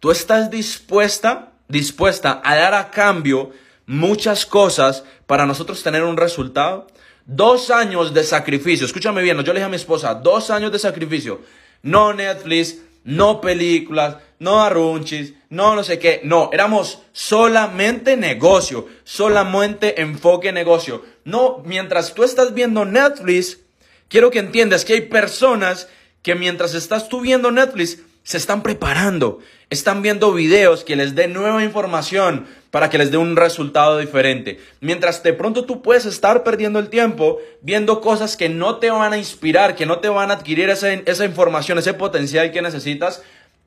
tú 0.00 0.10
estás 0.10 0.50
dispuesta, 0.50 1.52
dispuesta 1.68 2.42
a 2.42 2.56
dar 2.56 2.74
a 2.74 2.90
cambio 2.90 3.52
muchas 3.86 4.44
cosas 4.44 5.04
para 5.28 5.46
nosotros 5.46 5.84
tener 5.84 6.02
un 6.02 6.16
resultado. 6.16 6.88
Dos 7.26 7.70
años 7.70 8.12
de 8.12 8.24
sacrificio, 8.24 8.86
escúchame 8.86 9.22
bien, 9.22 9.36
yo 9.36 9.52
le 9.52 9.60
dije 9.60 9.66
a 9.66 9.68
mi 9.68 9.76
esposa, 9.76 10.14
dos 10.14 10.50
años 10.50 10.72
de 10.72 10.80
sacrificio, 10.80 11.42
no 11.82 12.12
Netflix, 12.12 12.78
no 13.08 13.40
películas, 13.40 14.18
no 14.38 14.62
arrunchis, 14.62 15.32
no 15.48 15.74
no 15.74 15.82
sé 15.82 15.98
qué, 15.98 16.20
no, 16.24 16.50
éramos 16.52 16.98
solamente 17.12 18.18
negocio, 18.18 18.86
solamente 19.02 20.02
enfoque 20.02 20.52
negocio. 20.52 21.02
No, 21.24 21.62
mientras 21.64 22.12
tú 22.12 22.22
estás 22.22 22.52
viendo 22.52 22.84
Netflix, 22.84 23.60
quiero 24.08 24.30
que 24.30 24.40
entiendas 24.40 24.84
que 24.84 24.92
hay 24.92 25.00
personas 25.00 25.88
que 26.20 26.34
mientras 26.34 26.74
estás 26.74 27.08
tú 27.08 27.22
viendo 27.22 27.50
Netflix, 27.50 28.00
se 28.28 28.36
están 28.36 28.62
preparando, 28.62 29.38
están 29.70 30.02
viendo 30.02 30.34
videos 30.34 30.84
que 30.84 30.96
les 30.96 31.14
den 31.14 31.32
nueva 31.32 31.64
información 31.64 32.44
para 32.70 32.90
que 32.90 32.98
les 32.98 33.10
dé 33.10 33.16
un 33.16 33.36
resultado 33.36 33.96
diferente. 33.96 34.60
Mientras 34.82 35.22
de 35.22 35.32
pronto 35.32 35.64
tú 35.64 35.80
puedes 35.80 36.04
estar 36.04 36.44
perdiendo 36.44 36.78
el 36.78 36.90
tiempo 36.90 37.38
viendo 37.62 38.02
cosas 38.02 38.36
que 38.36 38.50
no 38.50 38.76
te 38.76 38.90
van 38.90 39.14
a 39.14 39.16
inspirar, 39.16 39.74
que 39.76 39.86
no 39.86 40.00
te 40.00 40.10
van 40.10 40.30
a 40.30 40.34
adquirir 40.34 40.68
esa, 40.68 40.92
esa 40.92 41.24
información, 41.24 41.78
ese 41.78 41.94
potencial 41.94 42.52
que 42.52 42.60
necesitas, 42.60 43.22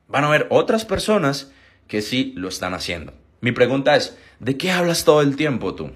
van 0.06 0.22
a 0.22 0.28
haber 0.28 0.46
otras 0.48 0.84
personas 0.84 1.50
que 1.88 2.00
sí 2.00 2.32
lo 2.36 2.46
están 2.46 2.72
haciendo. 2.72 3.12
Mi 3.40 3.50
pregunta 3.50 3.96
es, 3.96 4.16
¿de 4.38 4.56
qué 4.56 4.70
hablas 4.70 5.04
todo 5.04 5.22
el 5.22 5.34
tiempo 5.34 5.74
tú? 5.74 5.90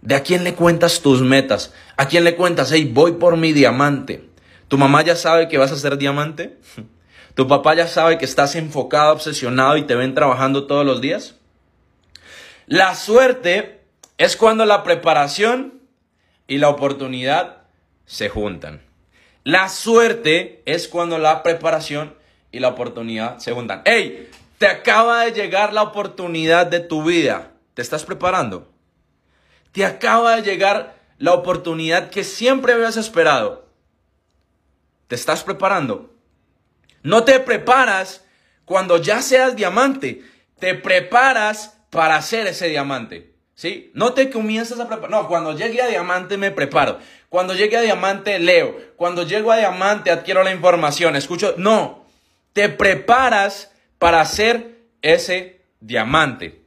¿De 0.00 0.14
a 0.14 0.22
quién 0.22 0.44
le 0.44 0.54
cuentas 0.54 1.02
tus 1.02 1.20
metas? 1.20 1.74
¿A 1.98 2.08
quién 2.08 2.24
le 2.24 2.36
cuentas, 2.36 2.72
hey, 2.72 2.90
voy 2.90 3.12
por 3.12 3.36
mi 3.36 3.52
diamante? 3.52 4.24
¿Tu 4.68 4.78
mamá 4.78 5.04
ya 5.04 5.14
sabe 5.14 5.46
que 5.46 5.58
vas 5.58 5.72
a 5.72 5.76
ser 5.76 5.98
diamante? 5.98 6.56
¿Tu 7.34 7.48
papá 7.48 7.74
ya 7.74 7.88
sabe 7.88 8.16
que 8.16 8.24
estás 8.24 8.54
enfocado, 8.54 9.12
obsesionado 9.12 9.76
y 9.76 9.82
te 9.82 9.96
ven 9.96 10.14
trabajando 10.14 10.66
todos 10.66 10.86
los 10.86 11.00
días? 11.00 11.34
La 12.66 12.94
suerte 12.94 13.80
es 14.18 14.36
cuando 14.36 14.64
la 14.64 14.84
preparación 14.84 15.80
y 16.46 16.58
la 16.58 16.68
oportunidad 16.68 17.64
se 18.06 18.28
juntan. 18.28 18.82
La 19.42 19.68
suerte 19.68 20.62
es 20.64 20.86
cuando 20.86 21.18
la 21.18 21.42
preparación 21.42 22.14
y 22.52 22.60
la 22.60 22.68
oportunidad 22.68 23.38
se 23.38 23.52
juntan. 23.52 23.82
¡Ey! 23.84 24.30
Te 24.58 24.68
acaba 24.68 25.24
de 25.24 25.32
llegar 25.32 25.72
la 25.72 25.82
oportunidad 25.82 26.66
de 26.66 26.80
tu 26.80 27.02
vida. 27.02 27.50
¿Te 27.74 27.82
estás 27.82 28.04
preparando? 28.04 28.70
Te 29.72 29.84
acaba 29.84 30.36
de 30.36 30.42
llegar 30.42 30.94
la 31.18 31.34
oportunidad 31.34 32.10
que 32.10 32.22
siempre 32.22 32.72
habías 32.72 32.96
esperado. 32.96 33.66
¿Te 35.08 35.16
estás 35.16 35.42
preparando? 35.42 36.13
No 37.04 37.22
te 37.22 37.38
preparas 37.38 38.24
cuando 38.64 38.96
ya 38.96 39.20
seas 39.20 39.54
diamante, 39.54 40.22
te 40.58 40.74
preparas 40.74 41.78
para 41.90 42.20
ser 42.22 42.46
ese 42.46 42.68
diamante. 42.68 43.34
¿Sí? 43.54 43.92
No 43.94 44.14
te 44.14 44.30
comienzas 44.30 44.80
a 44.80 44.88
preparar. 44.88 45.10
No, 45.10 45.28
cuando 45.28 45.56
llegue 45.56 45.80
a 45.80 45.86
diamante 45.86 46.38
me 46.38 46.50
preparo. 46.50 46.98
Cuando 47.28 47.54
llegue 47.54 47.76
a 47.76 47.82
diamante 47.82 48.38
leo. 48.38 48.76
Cuando 48.96 49.22
llego 49.22 49.52
a 49.52 49.58
diamante 49.58 50.10
adquiero 50.10 50.42
la 50.42 50.50
información. 50.50 51.14
Escucho. 51.14 51.54
No. 51.58 52.06
Te 52.52 52.70
preparas 52.70 53.70
para 53.98 54.24
ser 54.24 54.78
ese 55.02 55.60
diamante. 55.80 56.62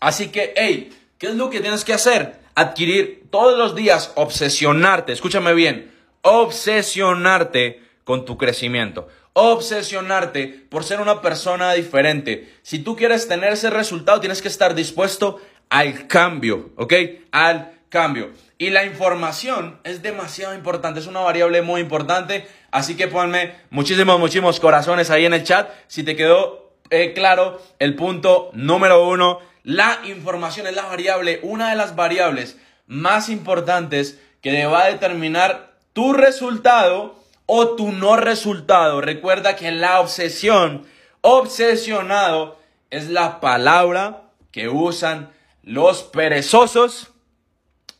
Así 0.00 0.28
que, 0.28 0.54
hey, 0.56 0.96
¿qué 1.18 1.26
es 1.26 1.34
lo 1.34 1.50
que 1.50 1.60
tienes 1.60 1.84
que 1.84 1.92
hacer? 1.92 2.40
Adquirir 2.54 3.24
todos 3.30 3.58
los 3.58 3.74
días, 3.74 4.12
obsesionarte. 4.14 5.12
Escúchame 5.12 5.52
bien. 5.52 5.92
Obsesionarte 6.22 7.82
con 8.04 8.24
tu 8.24 8.38
crecimiento 8.38 9.08
obsesionarte 9.34 10.46
por 10.68 10.84
ser 10.84 11.00
una 11.00 11.20
persona 11.20 11.72
diferente. 11.72 12.52
Si 12.62 12.78
tú 12.78 12.96
quieres 12.96 13.28
tener 13.28 13.52
ese 13.52 13.70
resultado, 13.70 14.20
tienes 14.20 14.42
que 14.42 14.48
estar 14.48 14.74
dispuesto 14.74 15.40
al 15.70 16.06
cambio, 16.06 16.70
¿ok? 16.76 16.94
Al 17.30 17.72
cambio. 17.88 18.30
Y 18.58 18.70
la 18.70 18.84
información 18.84 19.80
es 19.84 20.02
demasiado 20.02 20.54
importante, 20.54 21.00
es 21.00 21.06
una 21.06 21.20
variable 21.20 21.62
muy 21.62 21.80
importante. 21.80 22.46
Así 22.70 22.96
que 22.96 23.08
ponme 23.08 23.54
muchísimos, 23.70 24.18
muchísimos 24.18 24.60
corazones 24.60 25.10
ahí 25.10 25.24
en 25.24 25.34
el 25.34 25.44
chat. 25.44 25.70
Si 25.88 26.02
te 26.02 26.14
quedó 26.14 26.74
eh, 26.90 27.12
claro 27.12 27.60
el 27.78 27.96
punto 27.96 28.50
número 28.52 29.08
uno, 29.08 29.40
la 29.62 30.00
información 30.04 30.66
es 30.66 30.74
la 30.74 30.86
variable, 30.86 31.40
una 31.42 31.70
de 31.70 31.76
las 31.76 31.96
variables 31.96 32.56
más 32.86 33.28
importantes 33.28 34.20
que 34.40 34.66
va 34.66 34.84
a 34.84 34.88
determinar 34.88 35.72
tu 35.92 36.12
resultado 36.12 37.21
o 37.54 37.76
tu 37.76 37.92
no 37.92 38.16
resultado. 38.16 39.02
Recuerda 39.02 39.56
que 39.56 39.70
la 39.72 40.00
obsesión, 40.00 40.86
obsesionado, 41.20 42.58
es 42.88 43.10
la 43.10 43.40
palabra 43.40 44.22
que 44.52 44.70
usan 44.70 45.30
los 45.62 46.02
perezosos 46.02 47.10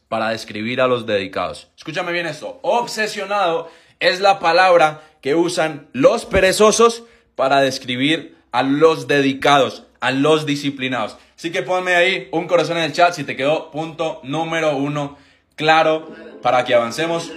para 0.08 0.30
describir 0.30 0.80
a 0.80 0.86
los 0.86 1.04
dedicados. 1.04 1.68
Escúchame 1.76 2.12
bien 2.12 2.24
esto. 2.24 2.60
Obsesionado 2.62 3.70
es 4.00 4.20
la 4.20 4.38
palabra 4.38 5.02
que 5.20 5.34
usan 5.34 5.86
los 5.92 6.24
perezosos 6.24 7.02
para 7.34 7.60
describir 7.60 8.38
a 8.52 8.62
los 8.62 9.06
dedicados, 9.06 9.82
a 10.00 10.12
los 10.12 10.46
disciplinados. 10.46 11.18
Así 11.36 11.52
que 11.52 11.62
ponme 11.62 11.94
ahí 11.94 12.28
un 12.32 12.46
corazón 12.46 12.78
en 12.78 12.84
el 12.84 12.94
chat 12.94 13.12
si 13.12 13.24
te 13.24 13.36
quedó 13.36 13.70
punto 13.70 14.20
número 14.22 14.78
uno 14.78 15.18
claro 15.56 16.08
para 16.40 16.64
que 16.64 16.74
avancemos 16.74 17.30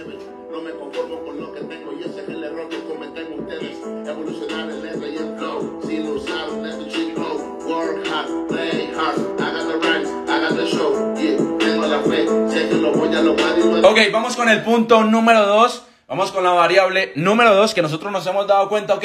Ok, 13.88 14.00
vamos 14.10 14.34
con 14.34 14.48
el 14.48 14.64
punto 14.64 15.04
número 15.04 15.46
2. 15.46 15.84
Vamos 16.08 16.32
con 16.32 16.42
la 16.42 16.50
variable 16.50 17.12
número 17.14 17.54
2 17.54 17.72
que 17.72 17.82
nosotros 17.82 18.10
nos 18.10 18.26
hemos 18.26 18.48
dado 18.48 18.68
cuenta. 18.68 18.94
Ok, 18.94 19.04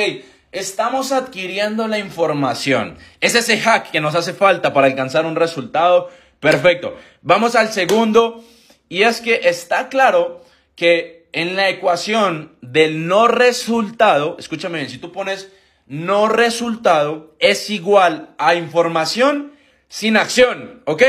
estamos 0.51 1.11
adquiriendo 1.11 1.87
la 1.87 1.99
información. 1.99 2.97
Es 3.19 3.35
ese 3.35 3.59
hack 3.59 3.91
que 3.91 4.01
nos 4.01 4.15
hace 4.15 4.33
falta 4.33 4.73
para 4.73 4.87
alcanzar 4.87 5.27
un 5.27 5.35
resultado 5.35 6.09
perfecto. 6.39 6.97
Vamos 7.21 7.53
al 7.53 7.71
segundo. 7.71 8.43
Y 8.89 9.03
es 9.03 9.21
que 9.21 9.41
está 9.43 9.87
claro 9.87 10.43
que 10.75 11.27
en 11.31 11.55
la 11.55 11.69
ecuación 11.69 12.57
del 12.61 13.05
no 13.07 13.27
resultado, 13.27 14.35
escúchame 14.39 14.79
bien, 14.79 14.89
si 14.89 14.97
tú 14.97 15.11
pones 15.11 15.51
no 15.85 16.27
resultado 16.27 17.35
es 17.37 17.69
igual 17.69 18.33
a 18.39 18.55
información 18.55 19.53
sin 19.89 20.17
acción, 20.17 20.81
¿ok? 20.85 21.03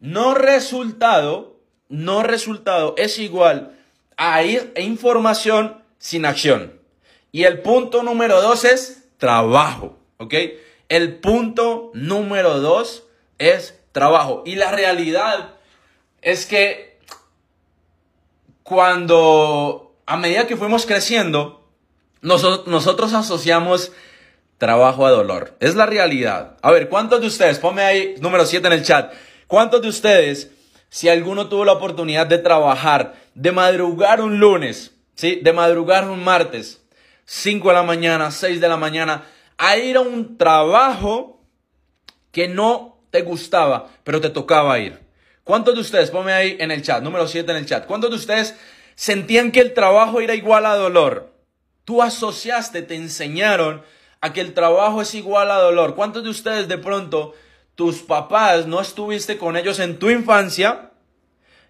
No 0.00 0.34
resultado 0.34 1.49
no 1.90 2.22
resultado 2.22 2.94
es 2.96 3.18
igual 3.18 3.76
a 4.16 4.42
información 4.42 5.82
sin 5.98 6.24
acción. 6.24 6.80
Y 7.32 7.44
el 7.44 7.60
punto 7.60 8.02
número 8.02 8.40
dos 8.40 8.64
es 8.64 9.04
trabajo, 9.18 9.98
¿ok? 10.18 10.34
El 10.88 11.16
punto 11.16 11.90
número 11.94 12.60
dos 12.60 13.04
es 13.38 13.78
trabajo. 13.92 14.42
Y 14.46 14.54
la 14.54 14.72
realidad 14.72 15.54
es 16.22 16.46
que 16.46 16.98
cuando, 18.62 19.94
a 20.06 20.16
medida 20.16 20.46
que 20.46 20.56
fuimos 20.56 20.86
creciendo, 20.86 21.68
nosotros, 22.20 22.66
nosotros 22.66 23.12
asociamos 23.14 23.92
trabajo 24.58 25.06
a 25.06 25.10
dolor. 25.10 25.56
Es 25.60 25.74
la 25.74 25.86
realidad. 25.86 26.56
A 26.62 26.70
ver, 26.70 26.88
¿cuántos 26.88 27.20
de 27.20 27.26
ustedes, 27.26 27.58
ponme 27.58 27.82
ahí 27.82 28.14
número 28.20 28.44
7 28.44 28.66
en 28.66 28.72
el 28.74 28.84
chat, 28.84 29.12
cuántos 29.46 29.82
de 29.82 29.88
ustedes 29.88 30.50
si 30.90 31.08
alguno 31.08 31.48
tuvo 31.48 31.64
la 31.64 31.72
oportunidad 31.72 32.26
de 32.26 32.38
trabajar, 32.38 33.14
de 33.34 33.52
madrugar 33.52 34.20
un 34.20 34.38
lunes, 34.38 34.92
¿sí? 35.14 35.36
De 35.36 35.52
madrugar 35.52 36.08
un 36.10 36.22
martes, 36.22 36.82
5 37.24 37.68
de 37.68 37.74
la 37.74 37.82
mañana, 37.84 38.30
6 38.30 38.60
de 38.60 38.68
la 38.68 38.76
mañana, 38.76 39.24
a 39.56 39.76
ir 39.76 39.96
a 39.96 40.00
un 40.00 40.36
trabajo 40.36 41.40
que 42.32 42.48
no 42.48 42.98
te 43.10 43.22
gustaba, 43.22 43.88
pero 44.04 44.20
te 44.20 44.30
tocaba 44.30 44.78
ir. 44.80 44.98
¿Cuántos 45.44 45.74
de 45.74 45.80
ustedes, 45.80 46.10
ponme 46.10 46.32
ahí 46.32 46.56
en 46.58 46.70
el 46.70 46.82
chat, 46.82 47.02
número 47.02 47.26
7 47.26 47.50
en 47.50 47.58
el 47.58 47.66
chat, 47.66 47.86
cuántos 47.86 48.10
de 48.10 48.16
ustedes 48.16 48.56
sentían 48.94 49.52
que 49.52 49.60
el 49.60 49.74
trabajo 49.74 50.20
era 50.20 50.34
igual 50.34 50.66
a 50.66 50.74
dolor? 50.74 51.32
Tú 51.84 52.02
asociaste, 52.02 52.82
te 52.82 52.96
enseñaron 52.96 53.82
a 54.20 54.32
que 54.32 54.40
el 54.40 54.54
trabajo 54.54 55.02
es 55.02 55.14
igual 55.14 55.50
a 55.50 55.56
dolor. 55.56 55.94
¿Cuántos 55.94 56.22
de 56.22 56.30
ustedes 56.30 56.68
de 56.68 56.78
pronto 56.78 57.34
tus 57.80 58.02
papás 58.02 58.66
no 58.66 58.78
estuviste 58.78 59.38
con 59.38 59.56
ellos 59.56 59.80
en 59.80 59.98
tu 59.98 60.10
infancia 60.10 60.90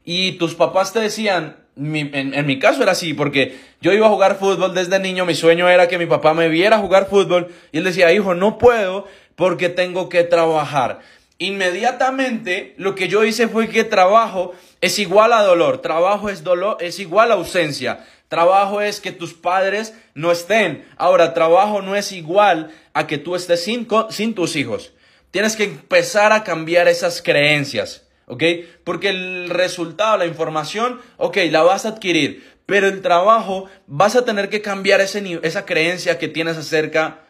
y 0.05 0.33
tus 0.33 0.57
papás 0.57 0.93
te 0.93 0.99
decían, 0.99 1.59
en, 1.76 2.47
mi 2.47 2.59
caso 2.59 2.83
era 2.83 2.90
así, 2.90 3.14
porque 3.14 3.61
yo 3.81 3.93
iba 3.93 4.09
a 4.09 4.11
jugar 4.11 4.37
fútbol 4.37 4.75
desde 4.75 4.99
niño, 4.99 5.25
mi 5.25 5.37
sueño 5.37 5.69
era 5.69 5.87
que 5.87 5.99
mi 5.99 6.07
papá 6.07 6.35
me 6.35 6.49
viera 6.49 6.79
jugar 6.79 7.09
fútbol 7.09 7.55
y 7.71 7.79
él 7.79 7.85
decía, 7.85 8.12
hijo, 8.12 8.35
no 8.35 8.59
puedo 8.59 9.07
porque 9.37 9.69
tengo 9.69 10.09
que 10.09 10.25
trabajar. 10.25 10.99
inmediatamente 11.38 12.75
lo 12.76 12.97
que 12.97 13.07
yo 13.07 13.25
hice 13.25 13.47
fue 13.47 13.69
que 13.69 13.85
trabajo 13.85 14.52
es 14.81 14.99
igual 14.99 15.33
a 15.33 15.45
dolor, 15.45 15.79
trabajo 15.79 16.29
es 16.29 16.43
dolor, 16.43 16.79
es 16.81 16.99
igual 16.99 17.31
a 17.31 17.35
ausencia. 17.35 18.05
Trabajo 18.26 18.81
es 18.81 19.00
que 19.00 19.12
tus 19.12 19.33
padres 19.33 19.95
no 20.14 20.33
estén. 20.33 20.85
Ahora, 20.97 21.35
trabajo 21.35 21.83
no 21.83 21.95
es 21.95 22.11
igual 22.11 22.73
a 22.95 23.07
que 23.07 23.19
tú 23.19 23.37
estés 23.37 23.62
sin, 23.62 23.87
sin 24.11 24.35
tus 24.35 24.57
hijos. 24.57 24.93
Tienes 25.30 25.56
que 25.56 25.64
empezar 25.64 26.32
a 26.32 26.44
cambiar 26.44 26.88
esas 26.88 27.22
creencias, 27.22 28.06
¿ok? 28.26 28.42
Porque 28.84 29.10
el 29.10 29.50
resultado, 29.50 30.16
la 30.16 30.26
información, 30.26 31.00
ok, 31.16 31.38
la 31.50 31.62
vas 31.62 31.87
a 31.87 31.90
adquirir, 31.90 32.44
pero 32.66 32.88
el 32.88 33.02
trabajo 33.02 33.68
vas 33.87 34.16
a 34.16 34.25
tener 34.25 34.49
que 34.49 34.62
cambiar 34.62 35.00
ese, 35.00 35.40
esa 35.42 35.66
creencia 35.66 36.18
que 36.18 36.28
tienes 36.28 36.56
acerca 36.56 37.20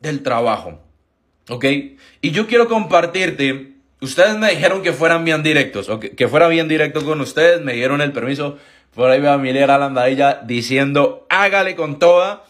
del 0.00 0.22
trabajo, 0.22 0.80
¿ok? 1.48 1.64
Y 2.20 2.30
yo 2.30 2.46
quiero 2.46 2.68
compartirte, 2.68 3.72
ustedes 4.00 4.36
me 4.36 4.50
dijeron 4.50 4.82
que 4.82 4.92
fueran 4.92 5.24
bien 5.24 5.42
directos, 5.42 5.88
o 5.88 6.00
que, 6.00 6.28
fuera 6.28 6.48
bien 6.48 6.68
directo 6.68 7.04
con 7.04 7.20
ustedes, 7.20 7.60
me 7.60 7.74
dieron 7.74 8.00
el 8.00 8.12
permiso 8.12 8.58
por 8.94 9.10
ahí 9.10 9.20
veo 9.20 9.32
a 9.32 9.38
Milera 9.38 9.78
Landadilla 9.78 10.40
diciendo, 10.44 11.26
hágale 11.30 11.74
con 11.74 11.98
toda. 11.98 12.44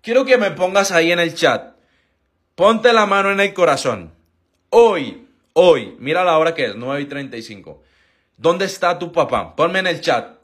Quiero 0.00 0.24
que 0.24 0.38
me 0.38 0.52
pongas 0.52 0.92
ahí 0.92 1.10
en 1.10 1.18
el 1.18 1.34
chat. 1.34 1.74
Ponte 2.54 2.92
la 2.92 3.06
mano 3.06 3.32
en 3.32 3.40
el 3.40 3.52
corazón. 3.52 4.12
Hoy, 4.74 5.28
hoy, 5.52 5.96
mira 5.98 6.24
la 6.24 6.38
hora 6.38 6.54
que 6.54 6.64
es, 6.64 6.76
9 6.76 7.02
y 7.02 7.04
35. 7.04 7.82
¿Dónde 8.38 8.64
está 8.64 8.98
tu 8.98 9.12
papá? 9.12 9.54
Ponme 9.54 9.80
en 9.80 9.86
el 9.86 10.00
chat. 10.00 10.38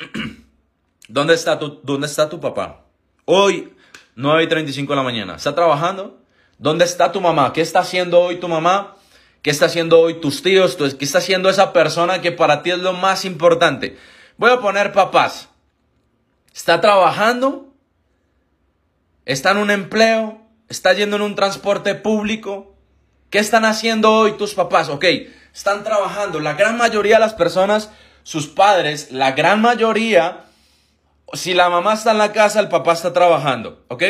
¿Dónde 1.09 1.33
está 1.33 1.59
tu, 1.59 1.81
dónde 1.83 2.09
está 2.09 2.29
tu 2.29 2.39
papá? 2.39 2.85
Hoy, 3.25 3.73
9 4.17 4.43
y 4.43 4.47
35 4.47 4.93
de 4.93 4.97
la 4.99 5.03
mañana. 5.03 5.37
¿Está 5.37 5.55
trabajando? 5.55 6.21
¿Dónde 6.59 6.85
está 6.85 7.11
tu 7.11 7.23
mamá? 7.23 7.55
¿Qué 7.55 7.63
está 7.63 7.79
haciendo 7.79 8.21
hoy 8.21 8.37
tu 8.37 8.49
mamá? 8.49 8.99
¿Qué 9.41 9.49
está 9.49 9.65
haciendo 9.65 9.99
hoy 9.99 10.21
tus 10.21 10.43
tíos? 10.43 10.77
¿Qué 10.77 11.07
está 11.07 11.17
haciendo 11.17 11.49
esa 11.49 11.73
persona 11.73 12.21
que 12.21 12.31
para 12.31 12.63
ti 12.63 12.71
es 12.71 12.81
lo 12.81 12.93
más 12.93 13.25
importante? 13.25 13.97
Voy 14.37 14.51
a 14.51 14.61
poner 14.61 14.93
papás. 14.93 15.49
¿Está 16.55 16.83
trabajando? 16.83 17.73
¿Está 19.25 19.53
en 19.53 19.57
un 19.57 19.71
empleo? 19.71 20.43
¿Está 20.69 20.93
yendo 20.93 21.17
en 21.17 21.23
un 21.23 21.35
transporte 21.35 21.95
público? 21.95 22.78
¿Qué 23.31 23.39
están 23.39 23.65
haciendo 23.65 24.13
hoy 24.13 24.33
tus 24.33 24.55
papás? 24.55 24.89
Ok, 24.89 25.05
están 25.55 25.85
trabajando. 25.85 26.41
La 26.41 26.55
gran 26.55 26.79
mayoría 26.79 27.17
de 27.17 27.21
las 27.21 27.35
personas, 27.35 27.91
sus 28.23 28.47
padres, 28.47 29.13
la 29.13 29.33
gran 29.33 29.61
mayoría, 29.61 30.47
si 31.35 31.53
la 31.53 31.69
mamá 31.69 31.95
está 31.95 32.13
en 32.13 32.19
la 32.19 32.33
casa, 32.33 32.61
el 32.61 32.69
papá 32.69 32.95
está 32.95 33.13
trabajando. 33.13 33.85
¿Ok? 33.89 34.03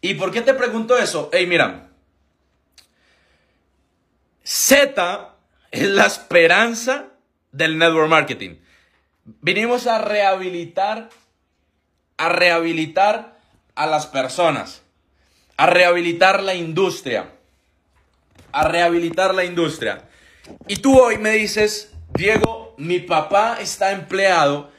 ¿Y 0.00 0.14
por 0.14 0.30
qué 0.30 0.40
te 0.40 0.54
pregunto 0.54 0.96
eso? 0.96 1.30
Hey, 1.32 1.46
mira. 1.46 1.88
Z 4.44 5.34
es 5.70 5.88
la 5.88 6.06
esperanza 6.06 7.06
del 7.52 7.76
network 7.76 8.08
marketing. 8.08 8.56
Vinimos 9.24 9.86
a 9.86 9.98
rehabilitar, 9.98 11.10
a 12.16 12.28
rehabilitar 12.28 13.38
a 13.74 13.86
las 13.86 14.06
personas, 14.06 14.82
a 15.56 15.66
rehabilitar 15.66 16.42
la 16.42 16.54
industria, 16.54 17.32
a 18.52 18.68
rehabilitar 18.68 19.34
la 19.34 19.44
industria. 19.44 20.08
Y 20.66 20.76
tú 20.76 20.98
hoy 20.98 21.18
me 21.18 21.30
dices, 21.32 21.92
Diego, 22.14 22.74
mi 22.76 22.98
papá 22.98 23.58
está 23.60 23.92
empleado, 23.92 24.70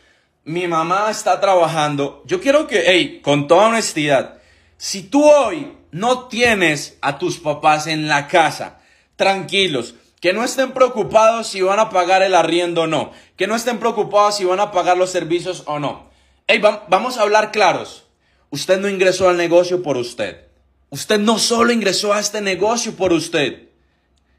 mi 0.43 0.67
mamá 0.67 1.09
está 1.09 1.39
trabajando. 1.39 2.23
Yo 2.25 2.41
quiero 2.41 2.67
que, 2.67 2.83
hey, 2.85 3.21
con 3.23 3.47
toda 3.47 3.67
honestidad, 3.67 4.39
si 4.77 5.03
tú 5.03 5.23
hoy 5.23 5.77
no 5.91 6.27
tienes 6.27 6.97
a 7.01 7.19
tus 7.19 7.37
papás 7.37 7.87
en 7.87 8.07
la 8.07 8.27
casa, 8.27 8.79
tranquilos, 9.15 9.95
que 10.21 10.33
no 10.33 10.43
estén 10.43 10.71
preocupados 10.71 11.47
si 11.47 11.61
van 11.61 11.79
a 11.79 11.89
pagar 11.89 12.21
el 12.21 12.35
arriendo 12.35 12.83
o 12.83 12.87
no. 12.87 13.11
Que 13.37 13.47
no 13.47 13.55
estén 13.55 13.79
preocupados 13.79 14.37
si 14.37 14.45
van 14.45 14.59
a 14.59 14.71
pagar 14.71 14.95
los 14.95 15.09
servicios 15.09 15.63
o 15.65 15.79
no. 15.79 16.11
Hey, 16.47 16.61
vamos 16.87 17.17
a 17.17 17.23
hablar 17.23 17.51
claros. 17.51 18.07
Usted 18.51 18.79
no 18.79 18.87
ingresó 18.87 19.29
al 19.29 19.37
negocio 19.37 19.81
por 19.81 19.97
usted. 19.97 20.50
Usted 20.91 21.19
no 21.19 21.39
solo 21.39 21.71
ingresó 21.71 22.13
a 22.13 22.19
este 22.19 22.41
negocio 22.41 22.93
por 22.97 23.13
usted. 23.13 23.69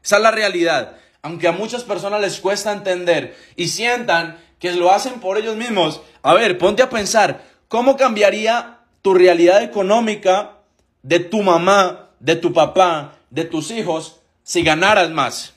Esa 0.03 0.17
es 0.17 0.21
la 0.21 0.29
realidad. 0.29 0.97
Aunque 1.23 1.47
a 1.47 1.51
muchas 1.51 1.83
personas 1.83 2.21
les 2.21 2.39
cuesta 2.39 2.71
entender 2.71 3.35
y 3.55 3.69
sientan 3.69 4.37
que 4.59 4.71
lo 4.73 4.91
hacen 4.91 5.19
por 5.19 5.39
ellos 5.39 5.55
mismos. 5.55 6.01
A 6.21 6.35
ver, 6.35 6.59
ponte 6.59 6.83
a 6.83 6.91
pensar, 6.91 7.43
¿cómo 7.67 7.97
cambiaría 7.97 8.81
tu 9.01 9.15
realidad 9.15 9.63
económica 9.63 10.59
de 11.01 11.19
tu 11.19 11.41
mamá, 11.41 12.11
de 12.19 12.35
tu 12.35 12.53
papá, 12.53 13.17
de 13.31 13.45
tus 13.45 13.71
hijos 13.71 14.19
si 14.43 14.61
ganaras 14.61 15.09
más? 15.09 15.55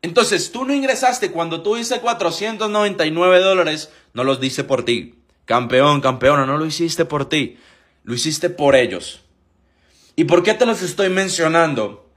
Entonces, 0.00 0.52
tú 0.52 0.64
no 0.64 0.72
ingresaste 0.72 1.32
cuando 1.32 1.62
tú 1.62 1.74
dices 1.74 1.98
499 1.98 3.40
dólares, 3.40 3.90
no 4.14 4.24
los 4.24 4.40
dice 4.40 4.64
por 4.64 4.86
ti. 4.86 5.16
Campeón, 5.44 6.00
campeona, 6.00 6.46
no 6.46 6.56
lo 6.56 6.64
hiciste 6.64 7.04
por 7.04 7.28
ti, 7.28 7.58
lo 8.04 8.14
hiciste 8.14 8.48
por 8.48 8.74
ellos. 8.74 9.25
¿Y 10.16 10.24
por 10.24 10.42
qué 10.42 10.54
te 10.54 10.66
los 10.66 10.82
estoy 10.82 11.10
mencionando? 11.10 12.08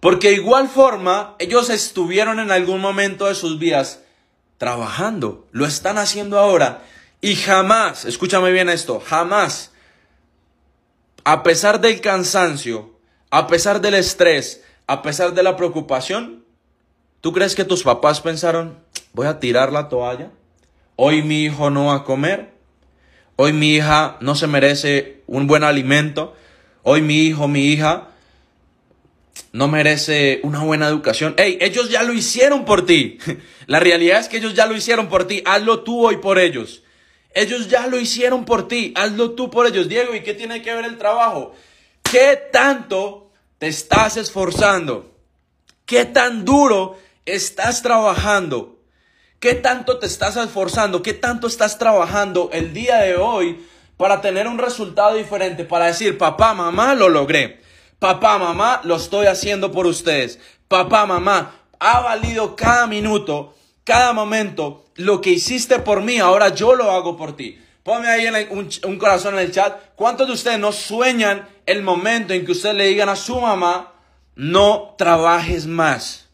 Porque 0.00 0.28
de 0.28 0.34
igual 0.34 0.68
forma, 0.68 1.36
ellos 1.38 1.70
estuvieron 1.70 2.40
en 2.40 2.50
algún 2.50 2.80
momento 2.80 3.26
de 3.26 3.34
sus 3.34 3.58
vidas 3.58 4.02
trabajando, 4.58 5.46
lo 5.52 5.64
están 5.64 5.96
haciendo 5.96 6.38
ahora. 6.38 6.82
Y 7.20 7.36
jamás, 7.36 8.04
escúchame 8.04 8.50
bien 8.52 8.68
esto, 8.68 9.00
jamás, 9.00 9.72
a 11.24 11.42
pesar 11.42 11.80
del 11.80 12.02
cansancio, 12.02 12.98
a 13.30 13.46
pesar 13.46 13.80
del 13.80 13.94
estrés, 13.94 14.62
a 14.86 15.00
pesar 15.00 15.32
de 15.32 15.42
la 15.42 15.56
preocupación, 15.56 16.44
¿Tú 17.24 17.32
crees 17.32 17.54
que 17.54 17.64
tus 17.64 17.82
papás 17.82 18.20
pensaron, 18.20 18.76
voy 19.14 19.26
a 19.26 19.40
tirar 19.40 19.72
la 19.72 19.88
toalla? 19.88 20.30
Hoy 20.94 21.22
mi 21.22 21.44
hijo 21.44 21.70
no 21.70 21.86
va 21.86 21.94
a 21.94 22.04
comer. 22.04 22.52
Hoy 23.36 23.54
mi 23.54 23.76
hija 23.76 24.18
no 24.20 24.34
se 24.34 24.46
merece 24.46 25.22
un 25.26 25.46
buen 25.46 25.64
alimento. 25.64 26.36
Hoy 26.86 27.00
mi 27.00 27.22
hijo, 27.22 27.48
mi 27.48 27.68
hija 27.68 28.08
no 29.52 29.68
merece 29.68 30.40
una 30.42 30.62
buena 30.62 30.86
educación. 30.86 31.34
Hey, 31.38 31.56
ellos 31.62 31.88
ya 31.88 32.02
lo 32.02 32.12
hicieron 32.12 32.66
por 32.66 32.84
ti. 32.84 33.18
La 33.66 33.80
realidad 33.80 34.20
es 34.20 34.28
que 34.28 34.36
ellos 34.36 34.52
ya 34.52 34.66
lo 34.66 34.76
hicieron 34.76 35.08
por 35.08 35.26
ti. 35.26 35.42
Hazlo 35.46 35.82
tú 35.82 36.06
hoy 36.06 36.18
por 36.18 36.38
ellos. 36.38 36.82
Ellos 37.34 37.68
ya 37.70 37.86
lo 37.86 37.98
hicieron 37.98 38.44
por 38.44 38.68
ti. 38.68 38.92
Hazlo 38.96 39.30
tú 39.30 39.50
por 39.50 39.66
ellos. 39.66 39.88
Diego, 39.88 40.14
¿y 40.14 40.22
qué 40.22 40.34
tiene 40.34 40.60
que 40.60 40.74
ver 40.74 40.84
el 40.84 40.98
trabajo? 40.98 41.54
¿Qué 42.02 42.38
tanto 42.52 43.30
te 43.58 43.68
estás 43.68 44.18
esforzando? 44.18 45.16
¿Qué 45.86 46.04
tan 46.04 46.44
duro 46.44 46.98
estás 47.24 47.80
trabajando? 47.80 48.78
¿Qué 49.40 49.54
tanto 49.54 49.98
te 49.98 50.06
estás 50.06 50.36
esforzando? 50.36 51.02
¿Qué 51.02 51.14
tanto 51.14 51.46
estás 51.46 51.78
trabajando 51.78 52.50
el 52.52 52.74
día 52.74 52.98
de 52.98 53.16
hoy 53.16 53.64
para 53.96 54.20
tener 54.20 54.46
un 54.46 54.58
resultado 54.58 55.16
diferente? 55.16 55.64
Para 55.64 55.86
decir, 55.86 56.18
papá, 56.18 56.54
mamá, 56.54 56.94
lo 56.94 57.08
logré. 57.08 57.60
Papá, 57.98 58.38
mamá, 58.38 58.80
lo 58.84 58.96
estoy 58.96 59.26
haciendo 59.26 59.72
por 59.72 59.86
ustedes. 59.86 60.38
Papá, 60.68 61.06
mamá, 61.06 61.54
ha 61.78 62.00
valido 62.00 62.56
cada 62.56 62.86
minuto, 62.86 63.54
cada 63.84 64.12
momento, 64.12 64.84
lo 64.96 65.20
que 65.20 65.30
hiciste 65.30 65.78
por 65.78 66.02
mí, 66.02 66.18
ahora 66.18 66.50
yo 66.50 66.74
lo 66.74 66.90
hago 66.90 67.16
por 67.16 67.36
ti. 67.36 67.58
Ponme 67.82 68.08
ahí 68.08 68.26
un, 68.50 68.68
un, 68.84 68.98
corazón 68.98 69.34
en 69.34 69.40
el 69.40 69.52
chat. 69.52 69.76
¿Cuántos 69.94 70.26
de 70.26 70.32
ustedes 70.32 70.58
no 70.58 70.72
sueñan 70.72 71.48
el 71.66 71.82
momento 71.82 72.32
en 72.32 72.46
que 72.46 72.52
ustedes 72.52 72.74
le 72.74 72.86
digan 72.86 73.08
a 73.08 73.16
su 73.16 73.38
mamá, 73.40 73.92
no 74.34 74.94
trabajes 74.96 75.66
más? 75.66 76.24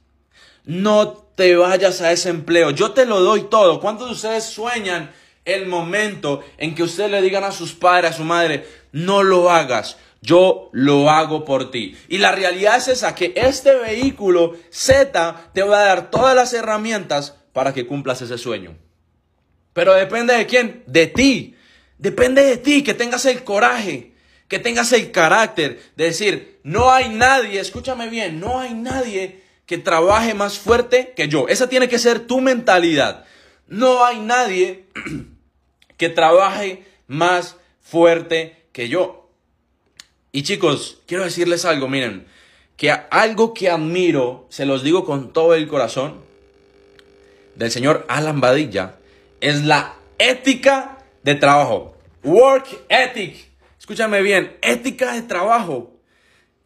no 0.64 1.08
te 1.34 1.56
vayas 1.56 2.00
a 2.00 2.12
ese 2.12 2.30
empleo. 2.30 2.70
Yo 2.70 2.92
te 2.92 3.06
lo 3.06 3.20
doy 3.20 3.42
todo. 3.44 3.80
¿Cuántos 3.80 4.08
de 4.08 4.14
ustedes 4.14 4.44
sueñan 4.44 5.12
el 5.54 5.66
momento 5.66 6.42
en 6.58 6.74
que 6.74 6.82
ustedes 6.82 7.10
le 7.10 7.22
digan 7.22 7.44
a 7.44 7.52
sus 7.52 7.72
padres, 7.72 8.12
a 8.12 8.16
su 8.16 8.24
madre, 8.24 8.66
no 8.92 9.22
lo 9.22 9.50
hagas? 9.50 9.96
Yo 10.22 10.68
lo 10.72 11.10
hago 11.10 11.44
por 11.44 11.70
ti. 11.70 11.96
Y 12.08 12.18
la 12.18 12.32
realidad 12.32 12.76
es 12.76 12.88
esa, 12.88 13.14
que 13.14 13.32
este 13.36 13.74
vehículo 13.74 14.56
Z 14.70 15.50
te 15.54 15.62
va 15.62 15.80
a 15.80 15.86
dar 15.86 16.10
todas 16.10 16.36
las 16.36 16.52
herramientas 16.52 17.36
para 17.52 17.72
que 17.72 17.86
cumplas 17.86 18.20
ese 18.20 18.38
sueño. 18.38 18.76
Pero 19.72 19.94
depende 19.94 20.34
de 20.34 20.46
quién? 20.46 20.82
De 20.86 21.06
ti. 21.06 21.56
Depende 21.98 22.42
de 22.42 22.56
ti, 22.56 22.82
que 22.82 22.94
tengas 22.94 23.24
el 23.26 23.44
coraje, 23.44 24.12
que 24.48 24.58
tengas 24.58 24.92
el 24.92 25.10
carácter 25.10 25.80
de 25.96 26.04
decir, 26.04 26.60
no 26.62 26.90
hay 26.90 27.08
nadie, 27.10 27.60
escúchame 27.60 28.08
bien, 28.08 28.40
no 28.40 28.58
hay 28.58 28.74
nadie 28.74 29.42
que 29.66 29.78
trabaje 29.78 30.34
más 30.34 30.58
fuerte 30.58 31.12
que 31.14 31.28
yo. 31.28 31.46
Esa 31.48 31.68
tiene 31.68 31.88
que 31.88 31.98
ser 31.98 32.20
tu 32.20 32.40
mentalidad. 32.40 33.24
No 33.68 34.04
hay 34.04 34.18
nadie 34.18 34.86
que 36.00 36.08
trabaje 36.08 36.82
más 37.08 37.56
fuerte 37.82 38.56
que 38.72 38.88
yo. 38.88 39.28
Y 40.32 40.44
chicos, 40.44 41.02
quiero 41.06 41.24
decirles 41.24 41.66
algo, 41.66 41.88
miren, 41.88 42.26
que 42.78 42.90
algo 42.90 43.52
que 43.52 43.68
admiro, 43.68 44.46
se 44.48 44.64
los 44.64 44.82
digo 44.82 45.04
con 45.04 45.34
todo 45.34 45.52
el 45.52 45.68
corazón, 45.68 46.22
del 47.54 47.70
señor 47.70 48.06
Alan 48.08 48.40
Badilla, 48.40 48.94
es 49.42 49.66
la 49.66 49.96
ética 50.16 51.04
de 51.22 51.34
trabajo. 51.34 51.98
Work 52.24 52.86
ethic. 52.88 53.50
Escúchame 53.78 54.22
bien, 54.22 54.56
ética 54.62 55.12
de 55.12 55.20
trabajo. 55.20 56.00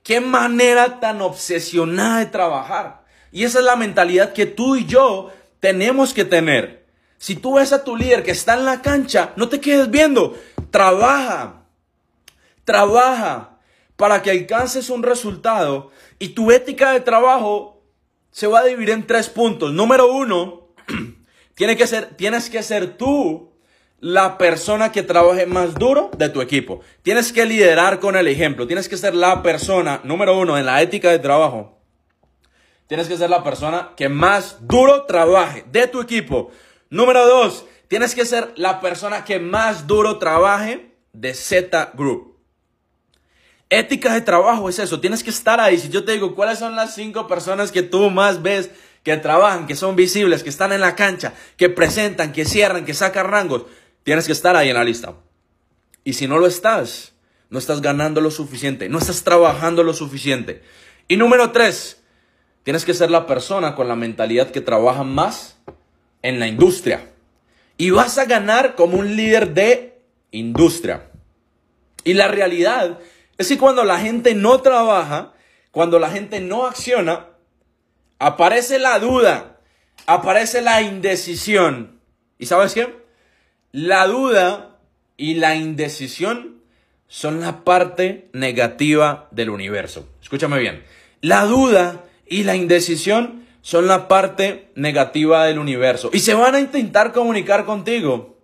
Qué 0.05 0.20
manera 0.20 1.01
tan 1.01 1.20
obsesionada 1.23 2.20
de 2.20 2.27
trabajar. 2.27 3.03
Y 3.33 3.42
esa 3.42 3.59
es 3.59 3.64
la 3.64 3.75
mentalidad 3.75 4.33
que 4.33 4.47
tú 4.47 4.77
y 4.77 4.87
yo 4.87 5.33
tenemos 5.59 6.14
que 6.14 6.25
tener. 6.25 6.84
Si 7.24 7.37
tú 7.37 7.54
ves 7.54 7.72
a 7.72 7.84
tu 7.84 7.96
líder 7.96 8.22
que 8.22 8.32
está 8.32 8.52
en 8.52 8.66
la 8.66 8.82
cancha, 8.82 9.32
no 9.37 9.48
te 9.48 9.58
quedes 9.58 9.90
viendo. 9.90 10.38
Trabaja. 10.70 11.62
Trabaja 12.66 13.60
para 13.96 14.20
que 14.20 14.30
alcances 14.30 14.90
un 14.90 15.02
resultado. 15.02 15.90
Y 16.18 16.34
tu 16.34 16.52
ética 16.52 16.92
de 16.92 17.00
trabajo 17.00 17.82
se 18.30 18.46
va 18.46 18.58
a 18.58 18.64
dividir 18.64 18.90
en 18.90 19.06
tres 19.06 19.30
puntos. 19.30 19.72
Número 19.72 20.12
uno, 20.12 20.68
tienes 21.54 22.50
que 22.50 22.62
ser 22.62 22.98
tú 22.98 23.54
la 24.00 24.37
persona 24.37 24.92
que 24.92 25.02
trabaje 25.02 25.46
más 25.46 25.76
duro 25.76 26.10
de 26.18 26.28
tu 26.28 26.42
equipo. 26.42 26.82
Tienes 27.00 27.32
que 27.32 27.46
liderar 27.46 28.00
con 28.00 28.16
el 28.16 28.28
ejemplo. 28.28 28.66
Tienes 28.66 28.87
que 28.87 28.98
ser 28.98 29.14
la 29.14 29.42
persona, 29.42 30.02
número 30.04 30.38
uno, 30.38 30.58
en 30.58 30.66
la 30.66 30.82
ética 30.82 31.10
de 31.10 31.20
trabajo. 31.20 31.78
Tienes 32.87 33.08
que 33.08 33.16
ser 33.16 33.30
la 33.30 33.42
persona 33.42 33.92
que 33.96 34.10
más 34.10 34.58
duro 34.68 35.06
trabaje 35.06 35.64
de 35.72 35.87
tu 35.87 36.02
equipo. 36.02 36.50
Número 36.94 37.26
dos, 37.26 37.66
tienes 37.88 38.14
que 38.14 38.24
ser 38.24 38.52
la 38.54 38.80
persona 38.80 39.24
que 39.24 39.40
más 39.40 39.88
duro 39.88 40.20
trabaje 40.20 40.94
de 41.12 41.35
Z 41.35 41.90
Group. 41.94 42.37
Ética 43.68 44.14
de 44.14 44.20
trabajo 44.20 44.68
es 44.68 44.78
eso. 44.78 45.00
Tienes 45.00 45.24
que 45.24 45.30
estar 45.30 45.59
ahí. 45.59 45.76
Si 45.76 45.88
yo 45.88 46.04
te 46.04 46.12
digo, 46.12 46.37
¿cuáles 46.37 46.61
son 46.61 46.76
las 46.76 46.94
cinco 46.94 47.26
personas 47.26 47.72
que 47.72 47.83
tú 47.83 48.11
más 48.11 48.42
ves 48.42 48.70
que 49.02 49.16
trabajan, 49.16 49.66
que 49.66 49.74
son 49.74 49.96
visibles, 49.96 50.44
que 50.44 50.50
están 50.50 50.72
en 50.72 50.80
la 50.83 50.94
cancha, 50.94 51.35
que 51.57 51.68
presentan, 51.68 52.30
que 52.30 52.44
cierran, 52.44 52.85
que 52.85 52.94
sacan 52.94 53.26
rangos? 53.26 53.64
Tienes 54.04 54.26
que 54.26 54.33
estar 54.33 54.54
ahí 54.54 54.68
en 54.68 54.76
la 54.76 54.85
lista. 54.85 55.16
Y 56.04 56.12
si 56.12 56.28
no 56.28 56.38
lo 56.38 56.46
estás, 56.46 57.12
no 57.50 57.59
estás 57.59 57.80
ganando 57.80 58.20
lo 58.20 58.30
suficiente, 58.30 58.88
no 58.88 58.98
estás 58.98 59.24
trabajando 59.24 59.83
lo 59.83 59.94
suficiente. 59.94 60.62
Y 61.09 61.16
número 61.16 61.50
tres, 61.50 62.04
tienes 62.62 62.85
que 62.85 62.94
ser 62.94 63.11
la 63.11 63.26
persona 63.26 63.74
con 63.74 63.88
la 63.88 63.96
mentalidad 63.96 64.52
que 64.52 64.61
trabaja 64.61 65.02
más 65.02 65.54
en 66.24 66.40
la 66.40 66.48
industria. 66.48 67.10
Y 67.76 67.90
vas 67.90 68.18
a 68.18 68.24
ganar 68.24 68.74
como 68.74 68.96
un 68.96 69.14
líder 69.14 69.52
de 69.54 70.00
industria. 70.32 71.10
Y 72.02 72.14
la 72.14 72.28
realidad 72.28 72.98
es 73.38 73.48
que 73.48 73.58
cuando 73.58 73.84
la 73.84 74.00
gente 74.00 74.34
no 74.34 74.60
trabaja, 74.60 75.34
cuando 75.70 75.98
la 75.98 76.10
gente 76.10 76.40
no 76.40 76.66
acciona, 76.66 77.26
aparece 78.18 78.78
la 78.78 78.98
duda, 78.98 79.60
aparece 80.06 80.62
la 80.62 80.82
indecisión. 80.82 82.00
¿Y 82.38 82.46
sabes 82.46 82.72
qué? 82.72 82.88
La 83.70 84.06
duda 84.06 84.78
y 85.16 85.34
la 85.34 85.56
indecisión 85.56 86.62
son 87.06 87.40
la 87.40 87.64
parte 87.64 88.30
negativa 88.32 89.28
del 89.30 89.50
universo. 89.50 90.08
Escúchame 90.22 90.58
bien. 90.58 90.84
La 91.20 91.44
duda 91.44 92.06
y 92.26 92.44
la 92.44 92.56
indecisión 92.56 93.43
son 93.64 93.88
la 93.88 94.09
parte 94.09 94.70
negativa 94.74 95.46
del 95.46 95.59
universo. 95.59 96.11
Y 96.12 96.18
se 96.18 96.35
van 96.35 96.55
a 96.55 96.61
intentar 96.61 97.14
comunicar 97.14 97.64
contigo 97.64 98.37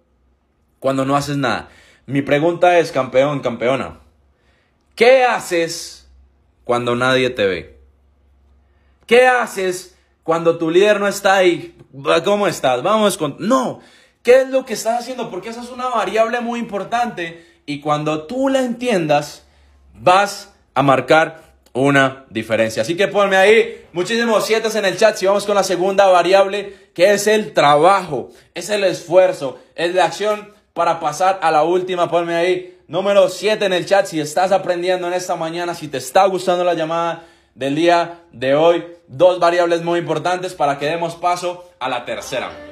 cuando 0.79 1.05
no 1.05 1.15
haces 1.15 1.37
nada. 1.37 1.69
Mi 2.07 2.23
pregunta 2.23 2.79
es, 2.79 2.91
campeón, 2.91 3.41
campeona, 3.41 4.01
¿qué 4.95 5.25
haces 5.25 6.11
cuando 6.65 6.97
nadie 6.97 7.29
te 7.29 7.45
ve? 7.45 7.79
¿Qué 9.05 9.27
haces 9.27 9.95
cuando 10.23 10.57
tu 10.57 10.71
líder 10.71 10.99
no 10.99 11.07
está 11.07 11.37
ahí? 11.37 11.77
¿Cómo 12.25 12.47
estás? 12.47 12.83
Vamos 12.83 13.19
con... 13.19 13.37
No, 13.41 13.83
¿Qué 14.23 14.41
es 14.41 14.49
lo 14.49 14.65
que 14.65 14.73
estás 14.73 15.01
haciendo? 15.01 15.29
Porque 15.29 15.51
esa 15.51 15.61
es 15.61 15.69
una 15.69 15.89
variable 15.89 16.41
muy 16.41 16.61
importante 16.61 17.47
y 17.67 17.81
cuando 17.81 18.27
tú 18.27 18.49
la 18.49 18.63
entiendas, 18.63 19.47
vas 19.93 20.55
a 20.73 20.83
marcar 20.83 21.50
una 21.73 22.25
diferencia. 22.31 22.83
Así 22.83 22.97
que 22.97 23.09
ponme 23.09 23.37
ahí 23.37 23.85
muchísimos 23.93 24.45
siete 24.45 24.69
en 24.77 24.85
el 24.85 24.97
chat 24.97 25.17
si 25.17 25.27
vamos 25.27 25.47
con 25.47 25.55
la 25.55 25.63
segunda 25.63 26.07
variable, 26.07 26.75
que 26.95 27.13
es 27.13 27.27
el 27.27 27.53
trabajo, 27.53 28.31
es 28.55 28.71
el 28.71 28.85
esfuerzo, 28.85 29.59
es 29.75 29.95
la 29.95 30.07
acción 30.07 30.53
para 30.73 31.01
pasar 31.01 31.39
a 31.43 31.51
la 31.51 31.65
última. 31.65 32.11
Ponme 32.11 32.35
ahí 32.35 32.79
número 32.89 33.29
7 33.29 33.65
en 33.65 33.73
el 33.73 33.87
chat 33.87 34.07
si 34.07 34.21
estás 34.21 34.53
aprendiendo 34.53 35.07
en 35.07 35.15
esta 35.15 35.37
mañana, 35.37 35.75
si 35.75 35.89
te 35.89 35.99
está 35.99 36.27
gustando 36.27 36.65
la 36.65 36.75
llamada 36.75 37.25
del 37.55 37.75
día 37.75 38.21
de 38.33 38.55
hoy. 38.55 38.85
Dos 39.07 39.39
variables 39.39 39.83
muy 39.83 39.99
importantes 39.99 40.55
para 40.55 40.79
que 40.79 40.87
demos 40.87 41.17
paso 41.17 41.71
a 41.79 41.89
la 41.89 42.05
tercera. 42.05 42.70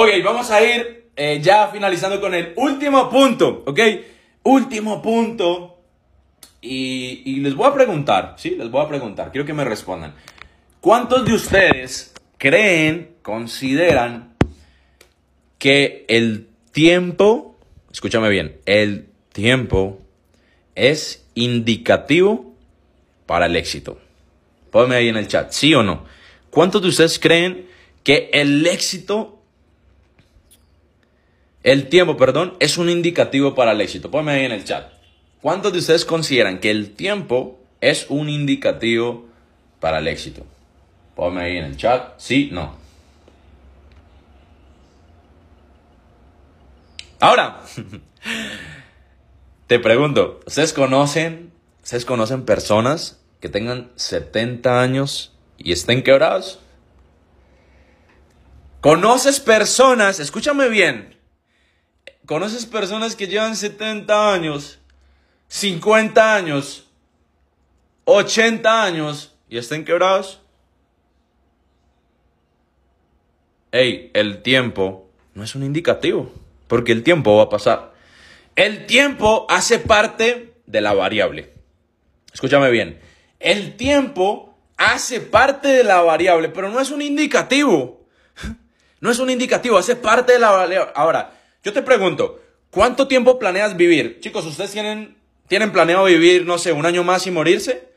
Ok, 0.00 0.10
vamos 0.22 0.48
a 0.52 0.62
ir 0.62 1.10
eh, 1.16 1.40
ya 1.42 1.66
finalizando 1.72 2.20
con 2.20 2.32
el 2.32 2.52
último 2.54 3.10
punto, 3.10 3.64
¿ok? 3.66 3.80
Último 4.44 5.02
punto. 5.02 5.80
Y, 6.60 7.40
les 7.40 7.52
voy 7.56 7.66
a 7.66 7.74
preguntar, 7.74 8.36
¿sí? 8.38 8.50
Les 8.50 8.70
voy 8.70 8.84
a 8.84 8.88
preguntar, 8.88 9.32
quiero 9.32 9.44
que 9.44 9.52
me 9.52 9.64
respondan. 9.64 10.14
¿Cuántos 10.80 11.24
de 11.24 11.34
ustedes 11.34 12.14
creen, 12.36 13.16
consideran 13.22 14.36
que 15.58 16.04
el 16.06 16.46
tiempo, 16.70 17.58
escúchame 17.90 18.28
bien, 18.28 18.60
el 18.66 19.08
tiempo 19.32 19.98
es 20.76 21.26
indicativo 21.34 22.54
para 23.26 23.46
el 23.46 23.56
éxito? 23.56 23.98
Ponme 24.70 24.94
ahí 24.94 25.08
en 25.08 25.16
el 25.16 25.26
chat, 25.26 25.50
¿sí 25.50 25.74
o 25.74 25.82
no? 25.82 26.04
¿Cuántos 26.50 26.82
de 26.82 26.88
ustedes 26.88 27.18
creen 27.18 27.66
que 28.04 28.30
el 28.32 28.64
éxito 28.64 29.37
el 31.62 31.88
tiempo, 31.88 32.16
perdón, 32.16 32.54
es 32.60 32.78
un 32.78 32.88
indicativo 32.88 33.54
para 33.54 33.72
el 33.72 33.80
éxito. 33.80 34.10
Ponme 34.10 34.32
ahí 34.32 34.44
en 34.44 34.52
el 34.52 34.64
chat. 34.64 34.92
¿Cuántos 35.40 35.72
de 35.72 35.78
ustedes 35.78 36.04
consideran 36.04 36.58
que 36.58 36.70
el 36.70 36.94
tiempo 36.94 37.58
es 37.80 38.06
un 38.08 38.28
indicativo 38.28 39.26
para 39.80 39.98
el 39.98 40.08
éxito? 40.08 40.44
Ponme 41.14 41.42
ahí 41.42 41.56
en 41.56 41.64
el 41.64 41.76
chat. 41.76 42.14
Sí, 42.18 42.48
no. 42.52 42.76
Ahora, 47.20 47.60
te 49.66 49.78
pregunto, 49.80 50.40
¿ustedes 50.46 50.72
conocen, 50.72 51.52
¿ustedes 51.82 52.04
conocen 52.04 52.44
personas 52.44 53.20
que 53.40 53.48
tengan 53.48 53.90
70 53.96 54.80
años 54.80 55.32
y 55.56 55.72
estén 55.72 56.04
quebrados? 56.04 56.60
¿Conoces 58.80 59.40
personas, 59.40 60.20
escúchame 60.20 60.68
bien, 60.68 61.17
¿Conoces 62.28 62.66
personas 62.66 63.16
que 63.16 63.26
llevan 63.26 63.56
70 63.56 64.34
años, 64.34 64.80
50 65.46 66.34
años, 66.34 66.86
80 68.04 68.84
años 68.84 69.34
y 69.48 69.56
estén 69.56 69.82
quebrados? 69.82 70.42
Hey, 73.72 74.10
el 74.12 74.42
tiempo 74.42 75.08
no 75.32 75.42
es 75.42 75.54
un 75.54 75.62
indicativo, 75.62 76.30
porque 76.66 76.92
el 76.92 77.02
tiempo 77.02 77.34
va 77.34 77.44
a 77.44 77.48
pasar. 77.48 77.94
El 78.56 78.84
tiempo 78.84 79.46
hace 79.48 79.78
parte 79.78 80.52
de 80.66 80.80
la 80.82 80.92
variable. 80.92 81.54
Escúchame 82.30 82.70
bien. 82.70 83.00
El 83.40 83.74
tiempo 83.78 84.54
hace 84.76 85.22
parte 85.22 85.68
de 85.68 85.82
la 85.82 86.02
variable, 86.02 86.50
pero 86.50 86.68
no 86.68 86.78
es 86.78 86.90
un 86.90 87.00
indicativo. 87.00 88.06
No 89.00 89.12
es 89.12 89.20
un 89.20 89.30
indicativo, 89.30 89.78
hace 89.78 89.94
parte 89.94 90.32
de 90.32 90.40
la 90.40 90.50
variable. 90.50 90.90
Ahora, 90.96 91.37
yo 91.62 91.72
te 91.72 91.82
pregunto, 91.82 92.40
¿cuánto 92.70 93.08
tiempo 93.08 93.38
planeas 93.38 93.76
vivir? 93.76 94.20
Chicos, 94.20 94.46
¿ustedes 94.46 94.72
tienen, 94.72 95.16
tienen 95.48 95.72
planeado 95.72 96.04
vivir, 96.04 96.46
no 96.46 96.58
sé, 96.58 96.72
un 96.72 96.86
año 96.86 97.04
más 97.04 97.26
y 97.26 97.30
morirse? 97.30 97.88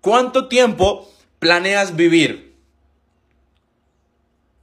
¿Cuánto 0.00 0.48
tiempo 0.48 1.10
planeas 1.38 1.96
vivir? 1.96 2.54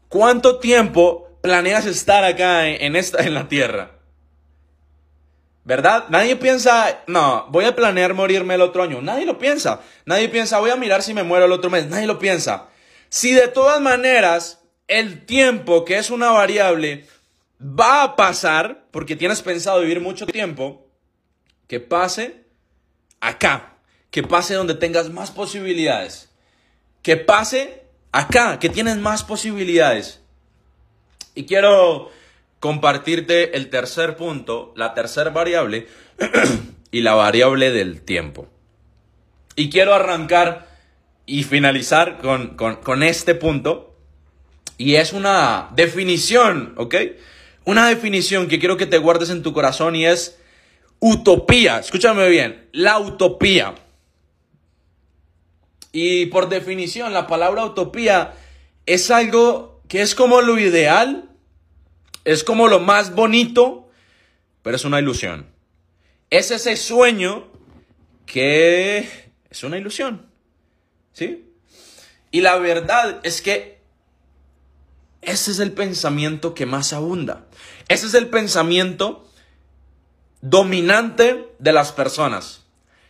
¿Cuánto 0.08 0.60
tiempo 0.60 1.30
planeas 1.42 1.86
estar 1.86 2.24
acá 2.24 2.68
en, 2.68 2.96
esta, 2.96 3.24
en 3.24 3.34
la 3.34 3.48
tierra? 3.48 3.92
¿Verdad? 5.64 6.06
Nadie 6.10 6.36
piensa, 6.36 7.04
no, 7.06 7.46
voy 7.50 7.66
a 7.66 7.76
planear 7.76 8.16
morirme 8.16 8.56
el 8.56 8.62
otro 8.62 8.82
año. 8.82 9.02
Nadie 9.02 9.26
lo 9.26 9.38
piensa. 9.38 9.82
Nadie 10.06 10.28
piensa, 10.30 10.58
voy 10.58 10.72
a 10.72 10.76
mirar 10.76 11.04
si 11.04 11.14
me 11.14 11.22
muero 11.22 11.46
el 11.46 11.52
otro 11.52 11.70
mes. 11.70 11.88
Nadie 11.88 12.08
lo 12.08 12.18
piensa. 12.18 12.70
Si 13.10 13.34
de 13.34 13.48
todas 13.48 13.80
maneras 13.80 14.64
el 14.88 15.26
tiempo, 15.26 15.86
que 15.86 16.00
es 16.00 16.10
una 16.10 16.32
variable, 16.32 17.06
va 17.60 18.04
a 18.04 18.16
pasar, 18.16 18.86
porque 18.92 19.16
tienes 19.16 19.42
pensado 19.42 19.82
vivir 19.82 20.00
mucho 20.00 20.26
tiempo, 20.26 20.88
que 21.68 21.80
pase 21.80 22.46
acá, 23.20 23.78
que 24.12 24.24
pase 24.24 24.56
donde 24.56 24.76
tengas 24.76 25.10
más 25.10 25.32
posibilidades, 25.32 26.30
que 27.04 27.18
pase 27.18 27.84
acá, 28.12 28.60
que 28.60 28.70
tienes 28.70 28.98
más 28.98 29.24
posibilidades. 29.24 30.22
Y 31.36 31.46
quiero 31.46 32.12
compartirte 32.60 33.56
el 33.56 33.70
tercer 33.70 34.16
punto, 34.16 34.74
la 34.76 34.94
tercera 34.94 35.30
variable 35.30 35.88
y 36.92 37.02
la 37.02 37.14
variable 37.14 37.72
del 37.72 38.02
tiempo. 38.02 38.48
Y 39.56 39.70
quiero 39.70 39.94
arrancar 39.94 40.68
y 41.26 41.44
finalizar 41.44 42.18
con, 42.20 42.56
con 42.56 43.04
este 43.04 43.36
punto. 43.36 43.98
Y 44.78 44.96
es 44.96 45.12
una 45.12 45.70
definición, 45.76 46.74
¿ok? 46.78 46.96
Una 47.66 47.88
definición 47.88 48.48
que 48.48 48.60
quiero 48.60 48.78
que 48.78 48.86
te 48.86 48.98
guardes 48.98 49.30
en 49.30 49.44
tu 49.44 49.54
corazón 49.54 49.96
y 49.96 50.06
es 50.06 50.40
utopía. 51.00 51.80
Escúchame 51.80 52.28
bien, 52.30 52.68
la 52.72 53.00
utopía. 53.00 53.76
Y 55.92 56.28
por 56.28 56.50
definición, 56.50 57.14
la 57.14 57.28
palabra 57.28 57.66
utopía 57.66 58.34
es 58.86 59.12
algo 59.12 59.82
que 59.88 60.02
es 60.02 60.14
como 60.16 60.42
lo 60.42 60.60
ideal, 60.60 61.30
es 62.26 62.44
como 62.44 62.68
lo 62.68 62.80
más 62.80 63.16
bonito, 63.16 63.90
pero 64.62 64.76
es 64.76 64.86
una 64.86 65.00
ilusión. 65.00 65.48
Es 66.30 66.52
ese 66.52 66.76
sueño 66.76 67.48
que 68.26 69.10
es 69.50 69.64
una 69.64 69.78
ilusión. 69.78 70.28
¿Sí? 71.14 71.46
Y 72.32 72.42
la 72.42 72.58
verdad 72.58 73.20
es 73.24 73.42
que 73.42 73.79
ese 75.22 75.52
es 75.52 75.60
el 75.60 75.74
pensamiento 75.74 76.54
que 76.54 76.66
más 76.66 76.94
abunda. 76.94 77.46
Ese 77.88 78.08
es 78.08 78.14
el 78.14 78.28
pensamiento 78.28 79.28
dominante 80.42 81.48
de 81.60 81.74
las 81.74 81.92
personas. 81.92 82.66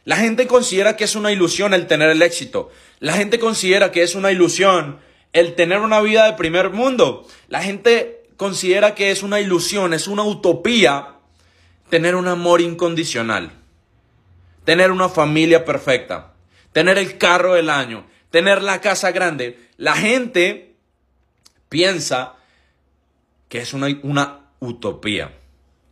La 0.05 0.15
gente 0.17 0.47
considera 0.47 0.97
que 0.97 1.03
es 1.03 1.15
una 1.15 1.31
ilusión 1.31 1.73
el 1.73 1.87
tener 1.87 2.09
el 2.09 2.21
éxito. 2.21 2.71
La 2.99 3.13
gente 3.13 3.39
considera 3.39 3.91
que 3.91 4.01
es 4.01 4.15
una 4.15 4.31
ilusión 4.31 4.99
el 5.33 5.55
tener 5.55 5.79
una 5.79 6.01
vida 6.01 6.25
de 6.25 6.33
primer 6.33 6.71
mundo. 6.71 7.27
La 7.47 7.61
gente 7.61 8.23
considera 8.37 8.95
que 8.95 9.11
es 9.11 9.21
una 9.21 9.39
ilusión, 9.39 9.93
es 9.93 10.07
una 10.07 10.23
utopía 10.23 11.15
tener 11.89 12.15
un 12.15 12.27
amor 12.27 12.61
incondicional. 12.61 13.51
Tener 14.65 14.91
una 14.91 15.09
familia 15.09 15.65
perfecta. 15.65 16.33
Tener 16.71 16.97
el 16.97 17.17
carro 17.17 17.53
del 17.53 17.69
año. 17.69 18.07
Tener 18.31 18.61
la 18.63 18.81
casa 18.81 19.11
grande. 19.11 19.69
La 19.77 19.95
gente 19.95 20.68
piensa 21.69 22.35
que 23.47 23.59
es 23.59 23.73
una, 23.73 23.87
una 24.03 24.51
utopía. 24.59 25.33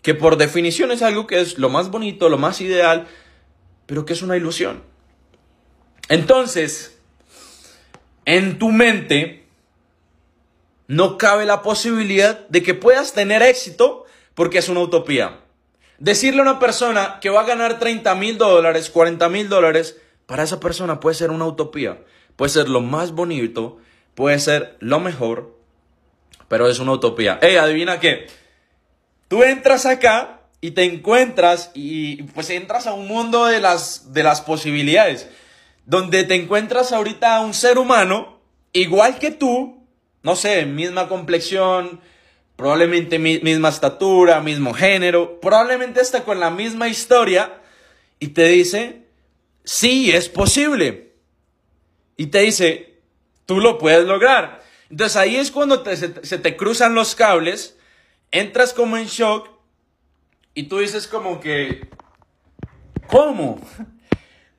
Que 0.02 0.14
por 0.14 0.38
definición 0.38 0.92
es 0.92 1.02
algo 1.02 1.28
que 1.28 1.40
es 1.40 1.58
lo 1.58 1.70
más 1.70 1.90
bonito, 1.90 2.30
lo 2.30 2.38
más 2.38 2.62
ideal, 2.62 3.08
pero 3.86 4.06
que 4.06 4.14
es 4.14 4.22
una 4.22 4.38
ilusión. 4.38 4.84
Entonces, 6.10 7.00
en 8.26 8.60
tu 8.60 8.72
mente 8.72 9.46
no 10.88 11.18
cabe 11.18 11.46
la 11.46 11.62
posibilidad 11.62 12.48
de 12.48 12.64
que 12.64 12.74
puedas 12.74 13.14
tener 13.14 13.42
éxito 13.42 14.06
porque 14.36 14.60
es 14.60 14.70
una 14.70 14.82
utopía. 14.82 15.42
Decirle 16.00 16.40
a 16.40 16.44
una 16.44 16.60
persona 16.60 17.20
que 17.22 17.30
va 17.30 17.42
a 17.42 17.48
ganar 17.48 17.80
30 17.80 18.14
mil 18.16 18.38
dólares, 18.38 18.90
40 18.90 19.28
mil 19.30 19.50
dólares, 19.50 20.00
para 20.26 20.44
esa 20.44 20.60
persona 20.60 21.00
puede 21.00 21.16
ser 21.16 21.32
una 21.32 21.46
utopía. 21.46 22.04
Puede 22.36 22.52
ser 22.52 22.70
lo 22.70 22.82
más 22.82 23.14
bonito, 23.14 23.80
puede 24.14 24.38
ser 24.40 24.78
lo 24.80 25.00
mejor, 25.00 25.57
pero 26.48 26.68
es 26.70 26.80
una 26.80 26.94
utopía. 26.94 27.40
Hey, 27.42 27.56
adivina 27.56 28.00
qué. 28.00 28.28
Tú 29.28 29.44
entras 29.44 29.86
acá 29.86 30.42
y 30.62 30.72
te 30.72 30.84
encuentras 30.84 31.72
y 31.74 32.24
pues 32.24 32.50
entras 32.50 32.88
a 32.88 32.94
un 32.94 33.08
mundo 33.08 33.46
de 33.46 33.60
las, 33.60 34.14
de 34.14 34.24
las 34.24 34.42
posibilidades, 34.42 35.30
donde 35.86 36.24
te 36.24 36.36
encuentras 36.36 36.92
ahorita 36.92 37.36
a 37.36 37.42
un 37.42 37.54
ser 37.54 37.78
humano 37.78 38.40
igual 38.74 39.20
que 39.20 39.32
tú, 39.32 39.86
no 40.24 40.36
sé, 40.36 40.66
misma 40.66 41.08
complexión, 41.08 42.02
probablemente 42.56 43.20
misma 43.20 43.70
estatura, 43.70 44.42
mismo 44.42 44.74
género, 44.74 45.40
probablemente 45.40 46.02
hasta 46.02 46.24
con 46.24 46.40
la 46.40 46.50
misma 46.50 46.88
historia, 46.88 47.62
y 48.20 48.30
te 48.30 48.48
dice, 48.48 49.04
sí, 49.64 50.12
es 50.12 50.28
posible. 50.28 51.14
Y 52.18 52.28
te 52.28 52.40
dice, 52.40 52.96
tú 53.46 53.60
lo 53.60 53.78
puedes 53.78 54.06
lograr. 54.06 54.64
Entonces 54.90 55.18
ahí 55.18 55.36
es 55.36 55.52
cuando 55.52 55.84
se, 55.96 56.10
te 56.10 56.56
cruzan 56.56 56.96
los 56.96 57.16
cables, 57.16 57.78
entras 58.32 58.74
como 58.74 58.98
en 58.98 59.08
shock 59.08 59.50
y 60.54 60.64
tú 60.64 60.80
dices 60.80 61.08
como 61.08 61.40
que, 61.40 61.88
¿cómo? 63.08 63.62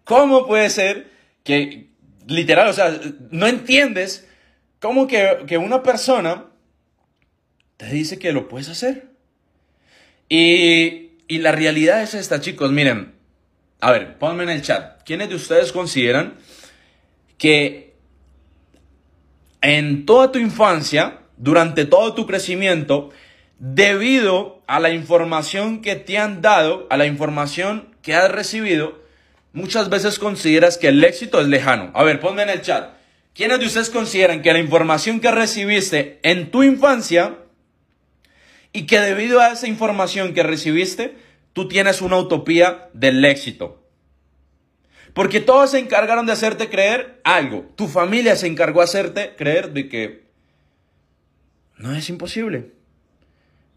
¿Cómo 0.05 0.47
puede 0.47 0.71
ser 0.71 1.11
que, 1.45 1.91
literal, 2.27 2.69
o 2.69 2.73
sea, 2.73 3.01
no 3.31 3.47
entiendes 3.47 4.29
cómo 4.81 5.07
que, 5.07 5.59
una 5.59 5.83
persona 5.83 6.47
te 7.77 7.87
dice 7.87 8.19
que 8.19 8.33
lo 8.33 8.49
puedes 8.49 8.69
hacer? 8.69 9.09
Y, 10.29 11.12
y 11.27 11.38
la 11.38 11.53
realidad 11.53 12.03
es 12.03 12.14
esta, 12.14 12.41
chicos, 12.41 12.71
miren, 12.71 13.14
a 13.81 13.93
ver, 13.93 14.19
ponme 14.19 14.43
en 14.43 14.51
el 14.51 14.62
chat, 14.62 15.03
¿quiénes 15.05 15.29
de 15.29 15.37
ustedes 15.37 15.73
consideran 15.73 16.37
que 17.38 17.88
en 19.61 20.07
toda 20.07 20.33
tu 20.33 20.38
infancia, 20.38 21.21
durante 21.37 21.85
todo 21.85 22.14
tu 22.14 22.27
crecimiento, 22.27 23.11
debido 23.59 24.62
a 24.66 24.81
la 24.81 24.90
información 24.90 25.83
que 25.83 25.97
te 25.97 26.18
han 26.18 26.42
dado, 26.42 26.87
a 26.90 26.97
la 26.97 27.07
información 27.07 27.97
que 28.03 28.14
has 28.14 28.31
recibido, 28.31 29.03
muchas 29.53 29.88
veces 29.90 30.18
consideras 30.18 30.79
que 30.79 30.88
el 30.88 31.03
éxito 31.03 31.40
es 31.40 31.49
lejano. 31.49 31.90
A 31.94 32.05
ver, 32.05 32.21
ponme 32.21 32.42
en 32.42 32.51
el 32.51 32.62
chat. 32.62 32.90
¿Quiénes 33.35 33.61
de 33.61 33.66
ustedes 33.66 33.90
consideran 33.90 34.42
que 34.42 34.53
la 34.53 34.59
información 34.59 35.21
que 35.21 35.31
recibiste 35.31 36.18
en 36.23 36.51
tu 36.51 36.62
infancia 36.62 37.38
y 38.73 38.87
que 38.87 39.01
debido 39.01 39.40
a 39.40 39.53
esa 39.53 39.68
información 39.68 40.35
que 40.35 40.42
recibiste, 40.42 41.16
tú 41.53 41.68
tienes 41.68 42.01
una 42.01 42.18
utopía 42.18 42.88
del 42.94 43.25
éxito? 43.25 43.88
Porque 45.14 45.40
todos 45.40 45.71
se 45.73 45.79
encargaron 45.79 46.27
de 46.27 46.33
hacerte 46.33 46.68
creer 46.68 47.21
algo. 47.25 47.66
Tu 47.77 47.88
familia 47.88 48.37
se 48.37 48.47
encargó 48.47 48.81
de 48.81 48.85
hacerte 48.85 49.35
creer 49.37 49.73
de 49.73 49.88
que 49.88 50.29
no 51.77 51.94
es 51.94 52.09
imposible 52.09 52.79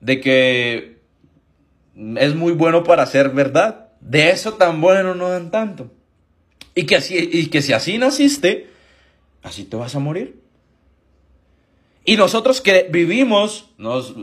de 0.01 0.19
que 0.19 0.97
es 2.17 2.35
muy 2.35 2.51
bueno 2.51 2.83
para 2.83 3.05
ser 3.05 3.29
verdad. 3.29 3.89
De 4.01 4.31
eso 4.31 4.55
tan 4.55 4.81
bueno 4.81 5.15
no 5.15 5.29
dan 5.29 5.51
tanto. 5.51 5.91
Y 6.75 6.85
que, 6.85 6.97
así, 6.97 7.29
y 7.31 7.47
que 7.47 7.61
si 7.61 7.71
así 7.73 7.97
naciste, 7.97 8.69
así 9.43 9.63
te 9.63 9.77
vas 9.77 9.95
a 9.95 9.99
morir. 9.99 10.41
Y 12.03 12.17
nosotros 12.17 12.61
que 12.61 12.87
vivimos, 12.89 13.69
nos 13.77 14.15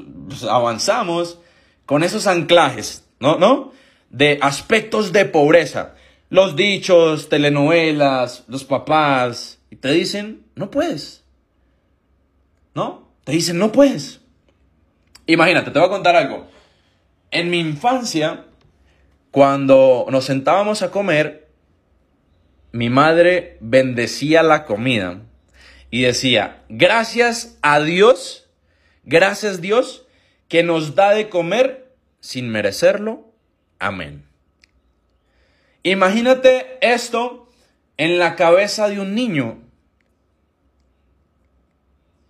avanzamos 0.49 1.39
con 1.87 2.03
esos 2.03 2.27
anclajes. 2.27 3.05
¿no? 3.21 3.73
De 4.11 4.39
aspectos 4.43 5.13
de 5.13 5.25
pobreza. 5.25 5.95
Los 6.31 6.57
dichos, 6.57 7.29
telenovelas, 7.29 8.45
los 8.49 8.65
papás, 8.65 9.59
y 9.71 9.77
te 9.77 9.93
dicen, 9.93 10.45
no 10.55 10.71
puedes. 10.71 11.25
¿No? 12.75 13.09
Te 13.25 13.33
dicen, 13.33 13.59
no 13.59 13.73
puedes. 13.73 14.21
Imagínate, 15.27 15.71
te 15.71 15.79
voy 15.79 15.89
a 15.89 15.91
contar 15.91 16.17
algo. 16.17 16.47
En 17.31 17.51
mi 17.51 17.59
infancia, 17.59 18.45
cuando 19.31 20.07
nos 20.11 20.25
sentábamos 20.25 20.83
a 20.83 20.91
comer, 20.91 21.49
mi 22.73 22.91
madre 22.91 23.57
bendecía 23.61 24.43
la 24.43 24.65
comida 24.65 25.23
y 25.91 26.03
decía, 26.03 26.63
gracias 26.69 27.59
a 27.63 27.81
Dios, 27.81 28.49
gracias 29.05 29.61
Dios, 29.61 30.07
que 30.49 30.63
nos 30.63 30.95
da 30.95 31.11
de 31.11 31.29
comer 31.29 31.95
sin 32.21 32.49
merecerlo. 32.49 33.33
Amén. 33.79 34.28
Imagínate 35.91 36.79
esto 36.83 37.49
en 37.97 38.19
la 38.19 38.37
cabeza 38.37 38.89
de 38.89 39.01
un 39.01 39.15
niño. 39.15 39.59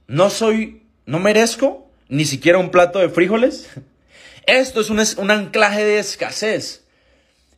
No 0.07 0.31
soy, 0.31 0.83
no 1.07 1.18
merezco, 1.18 1.90
ni 2.09 2.25
siquiera 2.25 2.59
un 2.59 2.71
plato 2.71 3.01
de 3.01 3.09
frijoles. 3.09 3.68
Esto 4.47 4.81
es 4.81 4.90
un, 4.90 5.31
anclaje 5.31 5.85
de 5.85 5.99
escasez. 5.99 6.87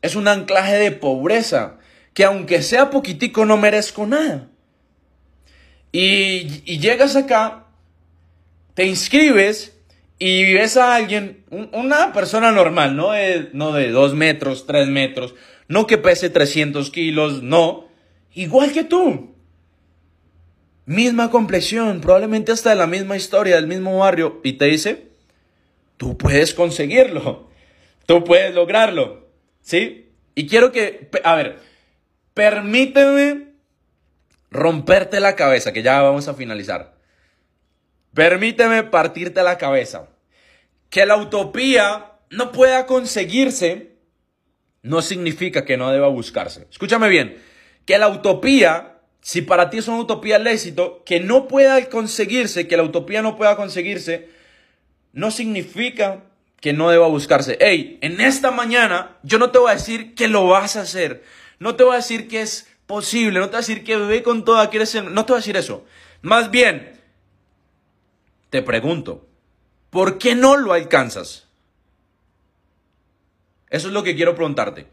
Es 0.03 0.17
un 0.17 0.27
anclaje 0.27 0.77
de 0.77 0.91
pobreza. 0.91 1.77
Que 2.15 2.25
aunque 2.25 2.63
sea 2.63 2.91
poquitico 2.91 3.45
no 3.45 3.59
merezco 3.59 4.07
nada. 4.07 4.49
Y, 5.93 6.79
llegas 6.79 7.15
acá, 7.15 7.67
te 8.75 8.87
inscribes 8.87 9.77
y 10.19 10.55
ves 10.55 10.77
a 10.77 10.95
alguien, 10.95 11.45
una 11.51 12.13
persona 12.13 12.53
normal, 12.53 12.97
no 12.97 13.13
de, 13.13 13.51
no 13.53 13.73
de 13.73 13.91
dos 13.91 14.15
metros, 14.15 14.67
tres 14.67 14.89
metros, 14.89 15.35
no 15.71 15.87
que 15.87 15.99
pese 15.99 16.31
300 16.31 16.91
kilos, 16.91 17.45
no, 17.45 17.87
igual 18.35 18.73
que 18.73 18.83
tú 18.83 19.37
misma 20.85 21.31
complexión, 21.31 22.01
probablemente 22.01 22.51
hasta 22.51 22.71
de 22.71 22.77
la 22.77 22.89
misma 22.89 23.17
historia, 23.17 23.55
del 23.55 23.69
mismo 23.69 23.97
barrio, 23.97 24.41
y 24.43 24.55
te 24.55 24.65
dice, 24.65 25.11
tú 25.97 26.19
puedes 26.19 26.55
conseguirlo, 26.55 27.49
tú 28.05 28.25
puedes 28.25 28.53
lograrlo, 28.53 29.29
¿sí? 29.61 30.11
Y 30.35 30.49
quiero 30.49 30.73
que, 30.73 31.09
a 31.23 31.37
ver, 31.37 31.61
permíteme 32.35 33.53
romperte 34.51 35.21
la 35.21 35.37
cabeza, 35.37 35.73
que 35.73 35.85
ya 35.85 36.03
vamos 36.03 36.27
a 36.27 36.35
finalizar. 36.35 36.97
Permíteme 38.13 38.83
partirte 38.83 39.41
la 39.45 39.57
cabeza. 39.57 40.09
Que 40.89 41.07
la 41.07 41.17
utopía 41.17 42.15
no 42.29 42.51
pueda 42.51 42.87
conseguirse 42.87 43.90
no 44.83 45.03
significa 45.03 45.65
que 45.65 45.77
no 45.77 45.91
deba 45.91 46.09
buscarse. 46.09 46.67
Escúchame 46.71 47.09
bien 47.09 47.37
que 47.85 47.99
la 47.99 48.09
utopía, 48.09 49.01
si 49.21 49.43
para 49.43 49.69
ti 49.69 49.79
es 49.79 49.89
una 49.89 49.99
utopía 49.99 50.37
el 50.37 50.47
éxito, 50.47 51.03
que 51.05 51.19
no 51.19 51.49
pueda 51.49 51.89
conseguirse, 51.89 52.69
que 52.69 52.77
la 52.77 52.85
utopía 52.85 53.21
no 53.21 53.37
pueda 53.37 53.57
conseguirse, 53.57 54.29
no 55.13 55.33
significa 55.33 56.25
que 56.61 56.73
no 56.73 56.91
deba 56.91 57.09
buscarse. 57.09 57.59
Hey, 57.61 57.99
en 58.01 58.21
esta 58.21 58.51
mañana 58.51 59.19
yo 59.23 59.39
no 59.39 59.51
te 59.51 59.59
voy 59.59 59.73
a 59.73 59.75
decir 59.75 60.15
que 60.15 60.29
lo 60.29 60.47
vas 60.47 60.77
a 60.77 60.83
hacer. 60.83 61.25
No 61.59 61.75
te 61.75 61.83
voy 61.83 61.95
a 61.95 61.97
decir 61.97 62.29
que 62.29 62.43
es 62.43 62.69
posible. 62.87 63.41
No 63.41 63.47
te 63.47 63.53
voy 63.53 63.59
a 63.59 63.67
decir 63.67 63.83
que 63.83 63.97
ve 63.97 64.23
con 64.23 64.45
toda, 64.45 64.71
quieres. 64.71 64.95
No 64.95 65.25
te 65.25 65.33
voy 65.33 65.39
a 65.39 65.43
decir 65.43 65.57
eso. 65.57 65.85
Más 66.23 66.51
bien, 66.51 67.01
te 68.51 68.63
pregunto, 68.63 69.27
¿por 69.91 70.19
qué 70.19 70.35
no 70.35 70.57
lo 70.57 70.75
alcanzas? 70.75 71.49
Eso 73.71 73.89
es 73.89 73.95
lo 73.95 74.03
que 74.03 74.15
quiero 74.15 74.35
preguntarte. 74.35 74.87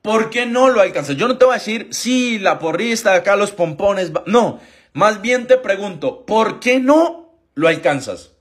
¿Por 0.00 0.30
qué 0.30 0.46
no 0.46 0.68
lo 0.68 0.80
alcanzas? 0.80 1.16
Yo 1.16 1.28
no 1.28 1.38
te 1.38 1.44
voy 1.44 1.54
a 1.54 1.58
decir, 1.58 1.88
sí, 1.90 2.38
la 2.38 2.58
porrista, 2.58 3.14
acá 3.14 3.36
los 3.36 3.52
pompones. 3.52 4.10
No, 4.26 4.60
más 4.92 5.20
bien 5.22 5.46
te 5.46 5.58
pregunto, 5.58 6.24
¿por 6.26 6.60
qué 6.60 6.80
no 6.80 7.38
lo 7.54 7.68
alcanzas? 7.68 8.32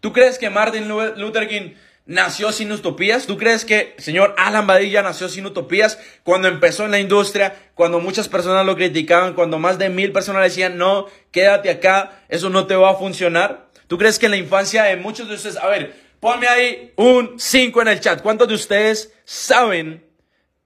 ¿Tú 0.00 0.12
crees 0.12 0.38
que 0.38 0.48
Martin 0.48 0.88
Luther 0.88 1.46
King 1.46 1.74
nació 2.06 2.52
sin 2.52 2.72
utopías? 2.72 3.26
¿Tú 3.26 3.36
crees 3.36 3.66
que 3.66 3.94
señor 3.98 4.34
Alan 4.38 4.66
Badilla 4.66 5.02
nació 5.02 5.28
sin 5.28 5.44
utopías 5.44 5.98
cuando 6.24 6.48
empezó 6.48 6.86
en 6.86 6.90
la 6.90 7.00
industria, 7.00 7.54
cuando 7.74 8.00
muchas 8.00 8.28
personas 8.28 8.64
lo 8.64 8.76
criticaban, 8.76 9.34
cuando 9.34 9.58
más 9.58 9.78
de 9.78 9.90
mil 9.90 10.10
personas 10.10 10.42
decían, 10.42 10.78
no, 10.78 11.06
quédate 11.30 11.70
acá, 11.70 12.22
eso 12.30 12.48
no 12.48 12.66
te 12.66 12.76
va 12.76 12.90
a 12.90 12.94
funcionar? 12.94 13.68
¿Tú 13.88 13.98
crees 13.98 14.18
que 14.18 14.26
en 14.26 14.32
la 14.32 14.38
infancia 14.38 14.84
de 14.84 14.96
muchos 14.96 15.28
de 15.28 15.34
ustedes, 15.34 15.56
a 15.56 15.66
ver, 15.66 15.94
ponme 16.20 16.46
ahí 16.46 16.92
un 16.96 17.40
5 17.40 17.82
en 17.82 17.88
el 17.88 18.00
chat, 18.00 18.22
¿cuántos 18.22 18.46
de 18.48 18.54
ustedes 18.54 19.12
saben 19.24 20.06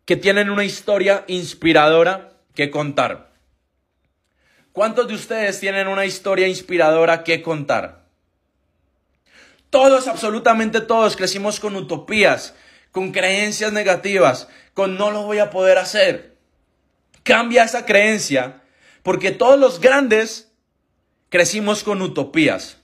que 0.04 0.16
tienen 0.16 0.50
una 0.50 0.64
historia 0.64 1.24
inspiradora 1.28 2.32
que 2.54 2.70
contar? 2.70 3.32
¿Cuántos 4.72 5.06
de 5.06 5.14
ustedes 5.14 5.60
tienen 5.60 5.86
una 5.86 6.04
historia 6.04 6.48
inspiradora 6.48 7.22
que 7.22 7.42
contar? 7.42 8.04
Todos, 9.70 10.08
absolutamente 10.08 10.80
todos, 10.80 11.16
crecimos 11.16 11.60
con 11.60 11.76
utopías, 11.76 12.54
con 12.90 13.12
creencias 13.12 13.72
negativas, 13.72 14.48
con 14.72 14.96
no 14.96 15.10
lo 15.10 15.22
voy 15.22 15.38
a 15.38 15.50
poder 15.50 15.78
hacer. 15.78 16.36
Cambia 17.22 17.64
esa 17.64 17.86
creencia, 17.86 18.62
porque 19.02 19.30
todos 19.30 19.58
los 19.58 19.80
grandes 19.80 20.52
crecimos 21.28 21.82
con 21.82 22.02
utopías. 22.02 22.78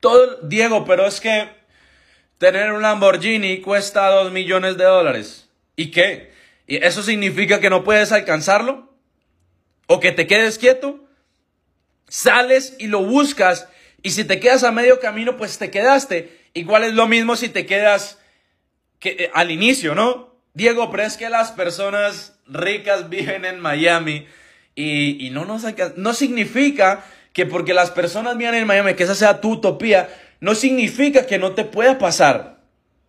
Todo, 0.00 0.40
Diego, 0.42 0.84
pero 0.84 1.06
es 1.06 1.20
que 1.20 1.48
tener 2.38 2.72
un 2.72 2.82
Lamborghini 2.82 3.60
cuesta 3.60 4.08
dos 4.08 4.32
millones 4.32 4.76
de 4.76 4.84
dólares. 4.84 5.48
¿Y 5.74 5.90
qué? 5.90 6.32
¿Y 6.66 6.76
eso 6.76 7.02
significa 7.02 7.60
que 7.60 7.70
no 7.70 7.84
puedes 7.84 8.12
alcanzarlo? 8.12 8.92
¿O 9.86 10.00
que 10.00 10.12
te 10.12 10.26
quedes 10.26 10.58
quieto? 10.58 11.00
Sales 12.08 12.76
y 12.78 12.88
lo 12.88 13.02
buscas 13.02 13.68
y 14.06 14.10
si 14.10 14.22
te 14.22 14.38
quedas 14.38 14.62
a 14.62 14.70
medio 14.70 15.00
camino, 15.00 15.36
pues 15.36 15.58
te 15.58 15.68
quedaste. 15.68 16.38
Igual 16.54 16.84
es 16.84 16.94
lo 16.94 17.08
mismo 17.08 17.34
si 17.34 17.48
te 17.48 17.66
quedas 17.66 18.20
que, 19.00 19.10
eh, 19.10 19.30
al 19.34 19.50
inicio, 19.50 19.96
¿no? 19.96 20.36
Diego, 20.54 20.92
pero 20.92 21.02
es 21.02 21.16
que 21.16 21.28
las 21.28 21.50
personas 21.50 22.38
ricas 22.46 23.08
viven 23.10 23.44
en 23.44 23.58
Miami 23.58 24.26
y, 24.76 25.30
no 25.32 25.44
nos 25.44 25.64
no 25.96 26.14
significa 26.14 27.04
que 27.36 27.44
porque 27.44 27.74
las 27.74 27.90
personas 27.90 28.38
viven 28.38 28.54
en 28.54 28.66
Miami, 28.66 28.94
que 28.94 29.02
esa 29.02 29.14
sea 29.14 29.42
tu 29.42 29.52
utopía, 29.52 30.08
no 30.40 30.54
significa 30.54 31.26
que 31.26 31.38
no 31.38 31.52
te 31.52 31.64
pueda 31.66 31.98
pasar. 31.98 32.62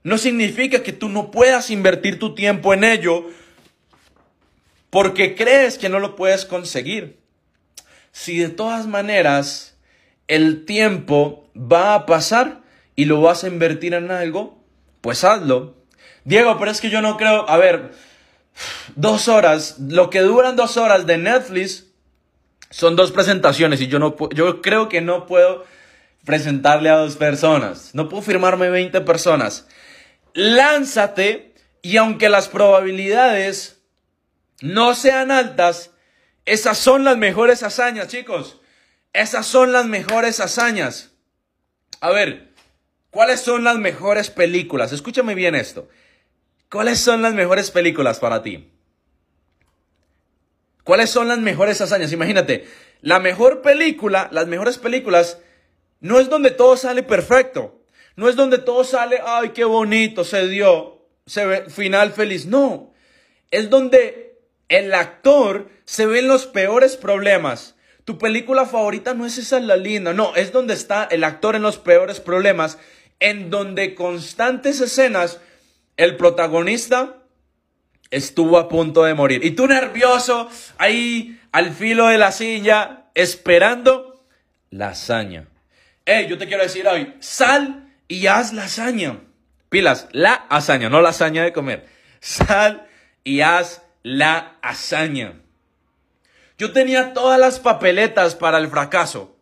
No 0.04 0.18
significa 0.18 0.84
que 0.84 0.92
tú 0.92 1.08
no 1.08 1.32
puedas 1.32 1.72
invertir 1.72 2.20
tu 2.20 2.36
tiempo 2.36 2.74
en 2.74 2.84
ello 2.84 3.26
porque 4.90 5.34
crees 5.34 5.78
que 5.78 5.88
no 5.88 6.00
lo 6.00 6.18
puedes 6.18 6.44
conseguir. 6.44 7.22
Si 8.12 8.38
de 8.38 8.50
todas 8.50 8.86
maneras 8.86 9.78
el 10.28 10.66
tiempo 10.66 11.50
va 11.56 11.94
a 11.94 12.06
pasar 12.06 12.64
y 12.98 13.06
lo 13.06 13.22
vas 13.22 13.46
a 13.46 13.48
invertir 13.48 13.94
en 13.94 14.12
algo, 14.12 14.62
pues 15.00 15.24
hazlo. 15.24 15.78
Diego, 16.26 16.58
pero 16.60 16.70
es 16.70 16.82
que 16.82 16.90
yo 16.90 17.02
no 17.02 17.16
creo, 17.16 17.50
a 17.50 17.56
ver, 17.56 17.94
dos 18.98 19.30
horas, 19.30 19.78
lo 19.80 20.10
que 20.10 20.20
duran 20.20 20.58
dos 20.58 20.76
horas 20.76 21.06
de 21.06 21.18
Netflix 21.18 21.87
son 22.70 22.96
dos 22.96 23.12
presentaciones 23.12 23.82
y 23.82 23.88
yo 23.88 24.00
no 24.00 24.16
yo 24.32 24.62
creo 24.62 24.90
que 24.90 25.02
no 25.02 25.26
puedo 25.26 25.66
presentarle 26.26 26.90
a 26.90 26.98
dos 26.98 27.16
personas, 27.16 27.92
no 27.94 28.10
puedo 28.10 28.22
firmarme 28.22 28.70
20 28.70 29.02
personas. 29.02 29.68
Lánzate 30.34 31.54
y 31.82 31.98
aunque 31.98 32.30
las 32.30 32.50
probabilidades 32.50 33.82
no 34.62 34.94
sean 34.94 35.32
altas, 35.32 35.92
esas 36.46 36.78
son 36.78 37.04
las 37.04 37.18
mejores 37.18 37.64
hazañas, 37.64 38.08
chicos. 38.08 38.60
Esas 39.14 39.46
son 39.46 39.72
las 39.72 39.86
mejores 39.86 40.40
hazañas. 40.40 41.12
A 42.02 42.12
ver, 42.12 42.54
¿cuáles 43.10 43.42
son 43.42 43.64
las 43.64 43.78
mejores 43.78 44.30
películas? 44.30 44.92
Escúchame 44.92 45.34
bien 45.34 45.56
esto. 45.56 45.90
¿Cuáles 46.70 47.00
son 47.00 47.22
las 47.22 47.34
mejores 47.34 47.72
películas 47.72 48.20
para 48.20 48.44
ti? 48.44 48.70
¿Cuáles 50.88 51.10
son 51.10 51.28
las 51.28 51.40
mejores 51.40 51.82
hazañas? 51.82 52.14
Imagínate, 52.14 52.66
la 53.02 53.20
mejor 53.20 53.62
película, 53.62 54.30
las 54.32 54.48
mejores 54.48 54.78
películas, 54.78 55.38
no 56.00 56.18
es 56.20 56.30
donde 56.30 56.50
todo 56.50 56.78
sale 56.78 57.04
perfecto. 57.04 57.82
No 58.16 58.30
es 58.30 58.38
donde 58.38 58.58
todo 58.58 58.86
sale, 58.86 59.20
ay, 59.24 59.50
qué 59.50 59.66
bonito, 59.66 60.24
se 60.24 60.48
dio, 60.48 61.06
se 61.26 61.46
ve, 61.46 61.70
final 61.70 62.14
feliz. 62.14 62.46
No, 62.46 62.94
es 63.52 63.70
donde 63.70 64.40
el 64.70 64.94
actor 64.96 65.70
se 65.84 66.06
ve 66.06 66.20
en 66.20 66.30
los 66.30 66.48
peores 66.48 66.96
problemas 66.96 67.76
tu 68.08 68.18
película 68.18 68.66
favorita 68.66 69.14
no 69.14 69.26
es 69.26 69.38
esa 69.38 69.60
la 69.60 69.76
linda, 69.76 70.14
no, 70.14 70.34
es 70.38 70.54
donde 70.54 70.74
está 70.74 71.04
el 71.12 71.26
actor 71.26 71.58
en 71.58 71.62
los 71.62 71.78
peores 71.78 72.22
problemas, 72.22 72.78
en 73.20 73.50
donde 73.50 73.96
constantes 73.96 74.80
escenas 74.80 75.42
el 75.98 76.16
protagonista 76.16 77.18
estuvo 78.12 78.58
a 78.58 78.70
punto 78.70 79.04
de 79.04 79.14
morir. 79.14 79.44
Y 79.44 79.52
tú 79.52 79.68
nervioso, 79.68 80.50
ahí 80.78 81.40
al 81.52 81.74
filo 81.74 82.08
de 82.08 82.18
la 82.18 82.32
silla, 82.32 83.06
esperando 83.14 84.26
la 84.70 84.90
hazaña. 84.90 85.48
Hey, 86.06 86.28
yo 86.30 86.38
te 86.38 86.48
quiero 86.48 86.64
decir 86.64 86.88
hoy, 86.88 87.14
sal 87.20 87.94
y 88.08 88.28
haz 88.28 88.54
la 88.54 88.66
hazaña. 88.66 89.20
Pilas, 89.70 90.08
la 90.12 90.34
hazaña, 90.34 90.90
no 90.90 91.02
la 91.02 91.10
hazaña 91.10 91.44
de 91.44 91.52
comer. 91.52 91.88
Sal 92.20 92.88
y 93.24 93.42
haz 93.42 93.84
la 94.04 94.58
hazaña. 94.62 95.42
Yo 96.58 96.72
tenía 96.72 97.14
todas 97.14 97.40
las 97.40 97.60
papeletas 97.60 98.36
para 98.36 98.58
el 98.58 98.70
fracaso. 98.70 99.38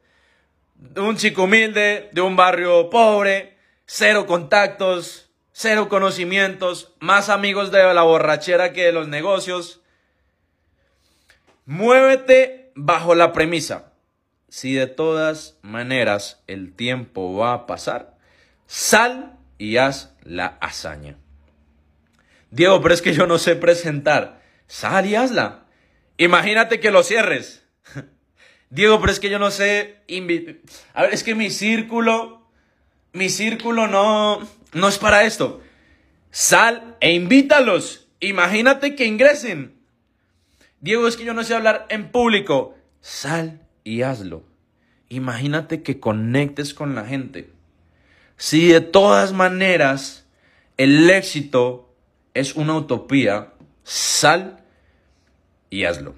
Un 0.96 1.16
chico 1.18 1.44
humilde, 1.44 2.10
de 2.12 2.22
un 2.22 2.36
barrio 2.36 2.90
pobre, 2.90 3.58
cero 3.86 4.26
contactos, 4.26 5.25
cero 5.58 5.88
conocimientos, 5.88 6.94
más 7.00 7.30
amigos 7.30 7.72
de 7.72 7.82
la 7.94 8.02
borrachera 8.02 8.74
que 8.74 8.84
de 8.84 8.92
los 8.92 9.08
negocios. 9.08 9.82
Muévete 11.66 12.74
bajo 12.76 13.16
la 13.16 13.32
premisa. 13.32 13.94
Si 14.50 14.74
de 14.74 14.88
todas 14.88 15.58
maneras 15.62 16.44
el 16.48 16.74
tiempo 16.74 17.34
va 17.38 17.54
a 17.54 17.66
pasar, 17.68 18.18
sal 18.68 19.40
y 19.58 19.78
haz 19.78 20.14
la 20.24 20.58
hazaña. 20.60 21.16
Diego, 22.52 22.82
pero 22.82 22.94
es 22.94 23.02
que 23.02 23.14
yo 23.14 23.26
no 23.26 23.38
sé 23.38 23.56
presentar. 23.56 24.42
Sal 24.68 25.06
y 25.06 25.16
hazla. 25.16 25.68
Imagínate 26.18 26.82
que 26.82 26.92
lo 26.92 27.02
cierres. 27.02 27.64
Diego, 28.70 29.00
pero 29.00 29.12
es 29.12 29.22
que 29.22 29.30
yo 29.30 29.40
no 29.40 29.52
sé. 29.52 30.02
A 30.94 31.04
ver, 31.04 31.14
es 31.14 31.24
que 31.24 31.34
mi 31.34 31.50
círculo. 31.50 32.46
Mi 33.14 33.30
círculo 33.30 33.88
no. 33.88 34.46
No 34.76 34.90
es 34.90 34.98
para 34.98 35.24
esto. 35.24 35.62
Sal 36.32 36.98
e 37.00 37.14
invítalos. 37.14 38.10
Imagínate 38.20 38.94
que 38.94 39.06
ingresen. 39.06 39.74
Diego, 40.82 41.08
es 41.08 41.16
que 41.16 41.24
yo 41.24 41.34
no 41.34 41.46
sé 41.46 41.56
hablar 41.56 41.86
en 41.90 42.12
público. 42.12 42.76
Sal 43.00 43.62
y 43.86 44.02
hazlo. 44.02 44.44
Imagínate 45.08 45.82
que 45.82 46.02
conectes 46.02 46.74
con 46.74 46.94
la 46.94 47.06
gente. 47.06 47.54
Si 48.36 48.68
de 48.68 48.82
todas 48.82 49.32
maneras 49.32 50.28
el 50.76 51.10
éxito 51.10 51.96
es 52.34 52.56
una 52.56 52.76
utopía, 52.76 53.54
sal 53.84 54.62
y 55.70 55.86
hazlo. 55.86 56.16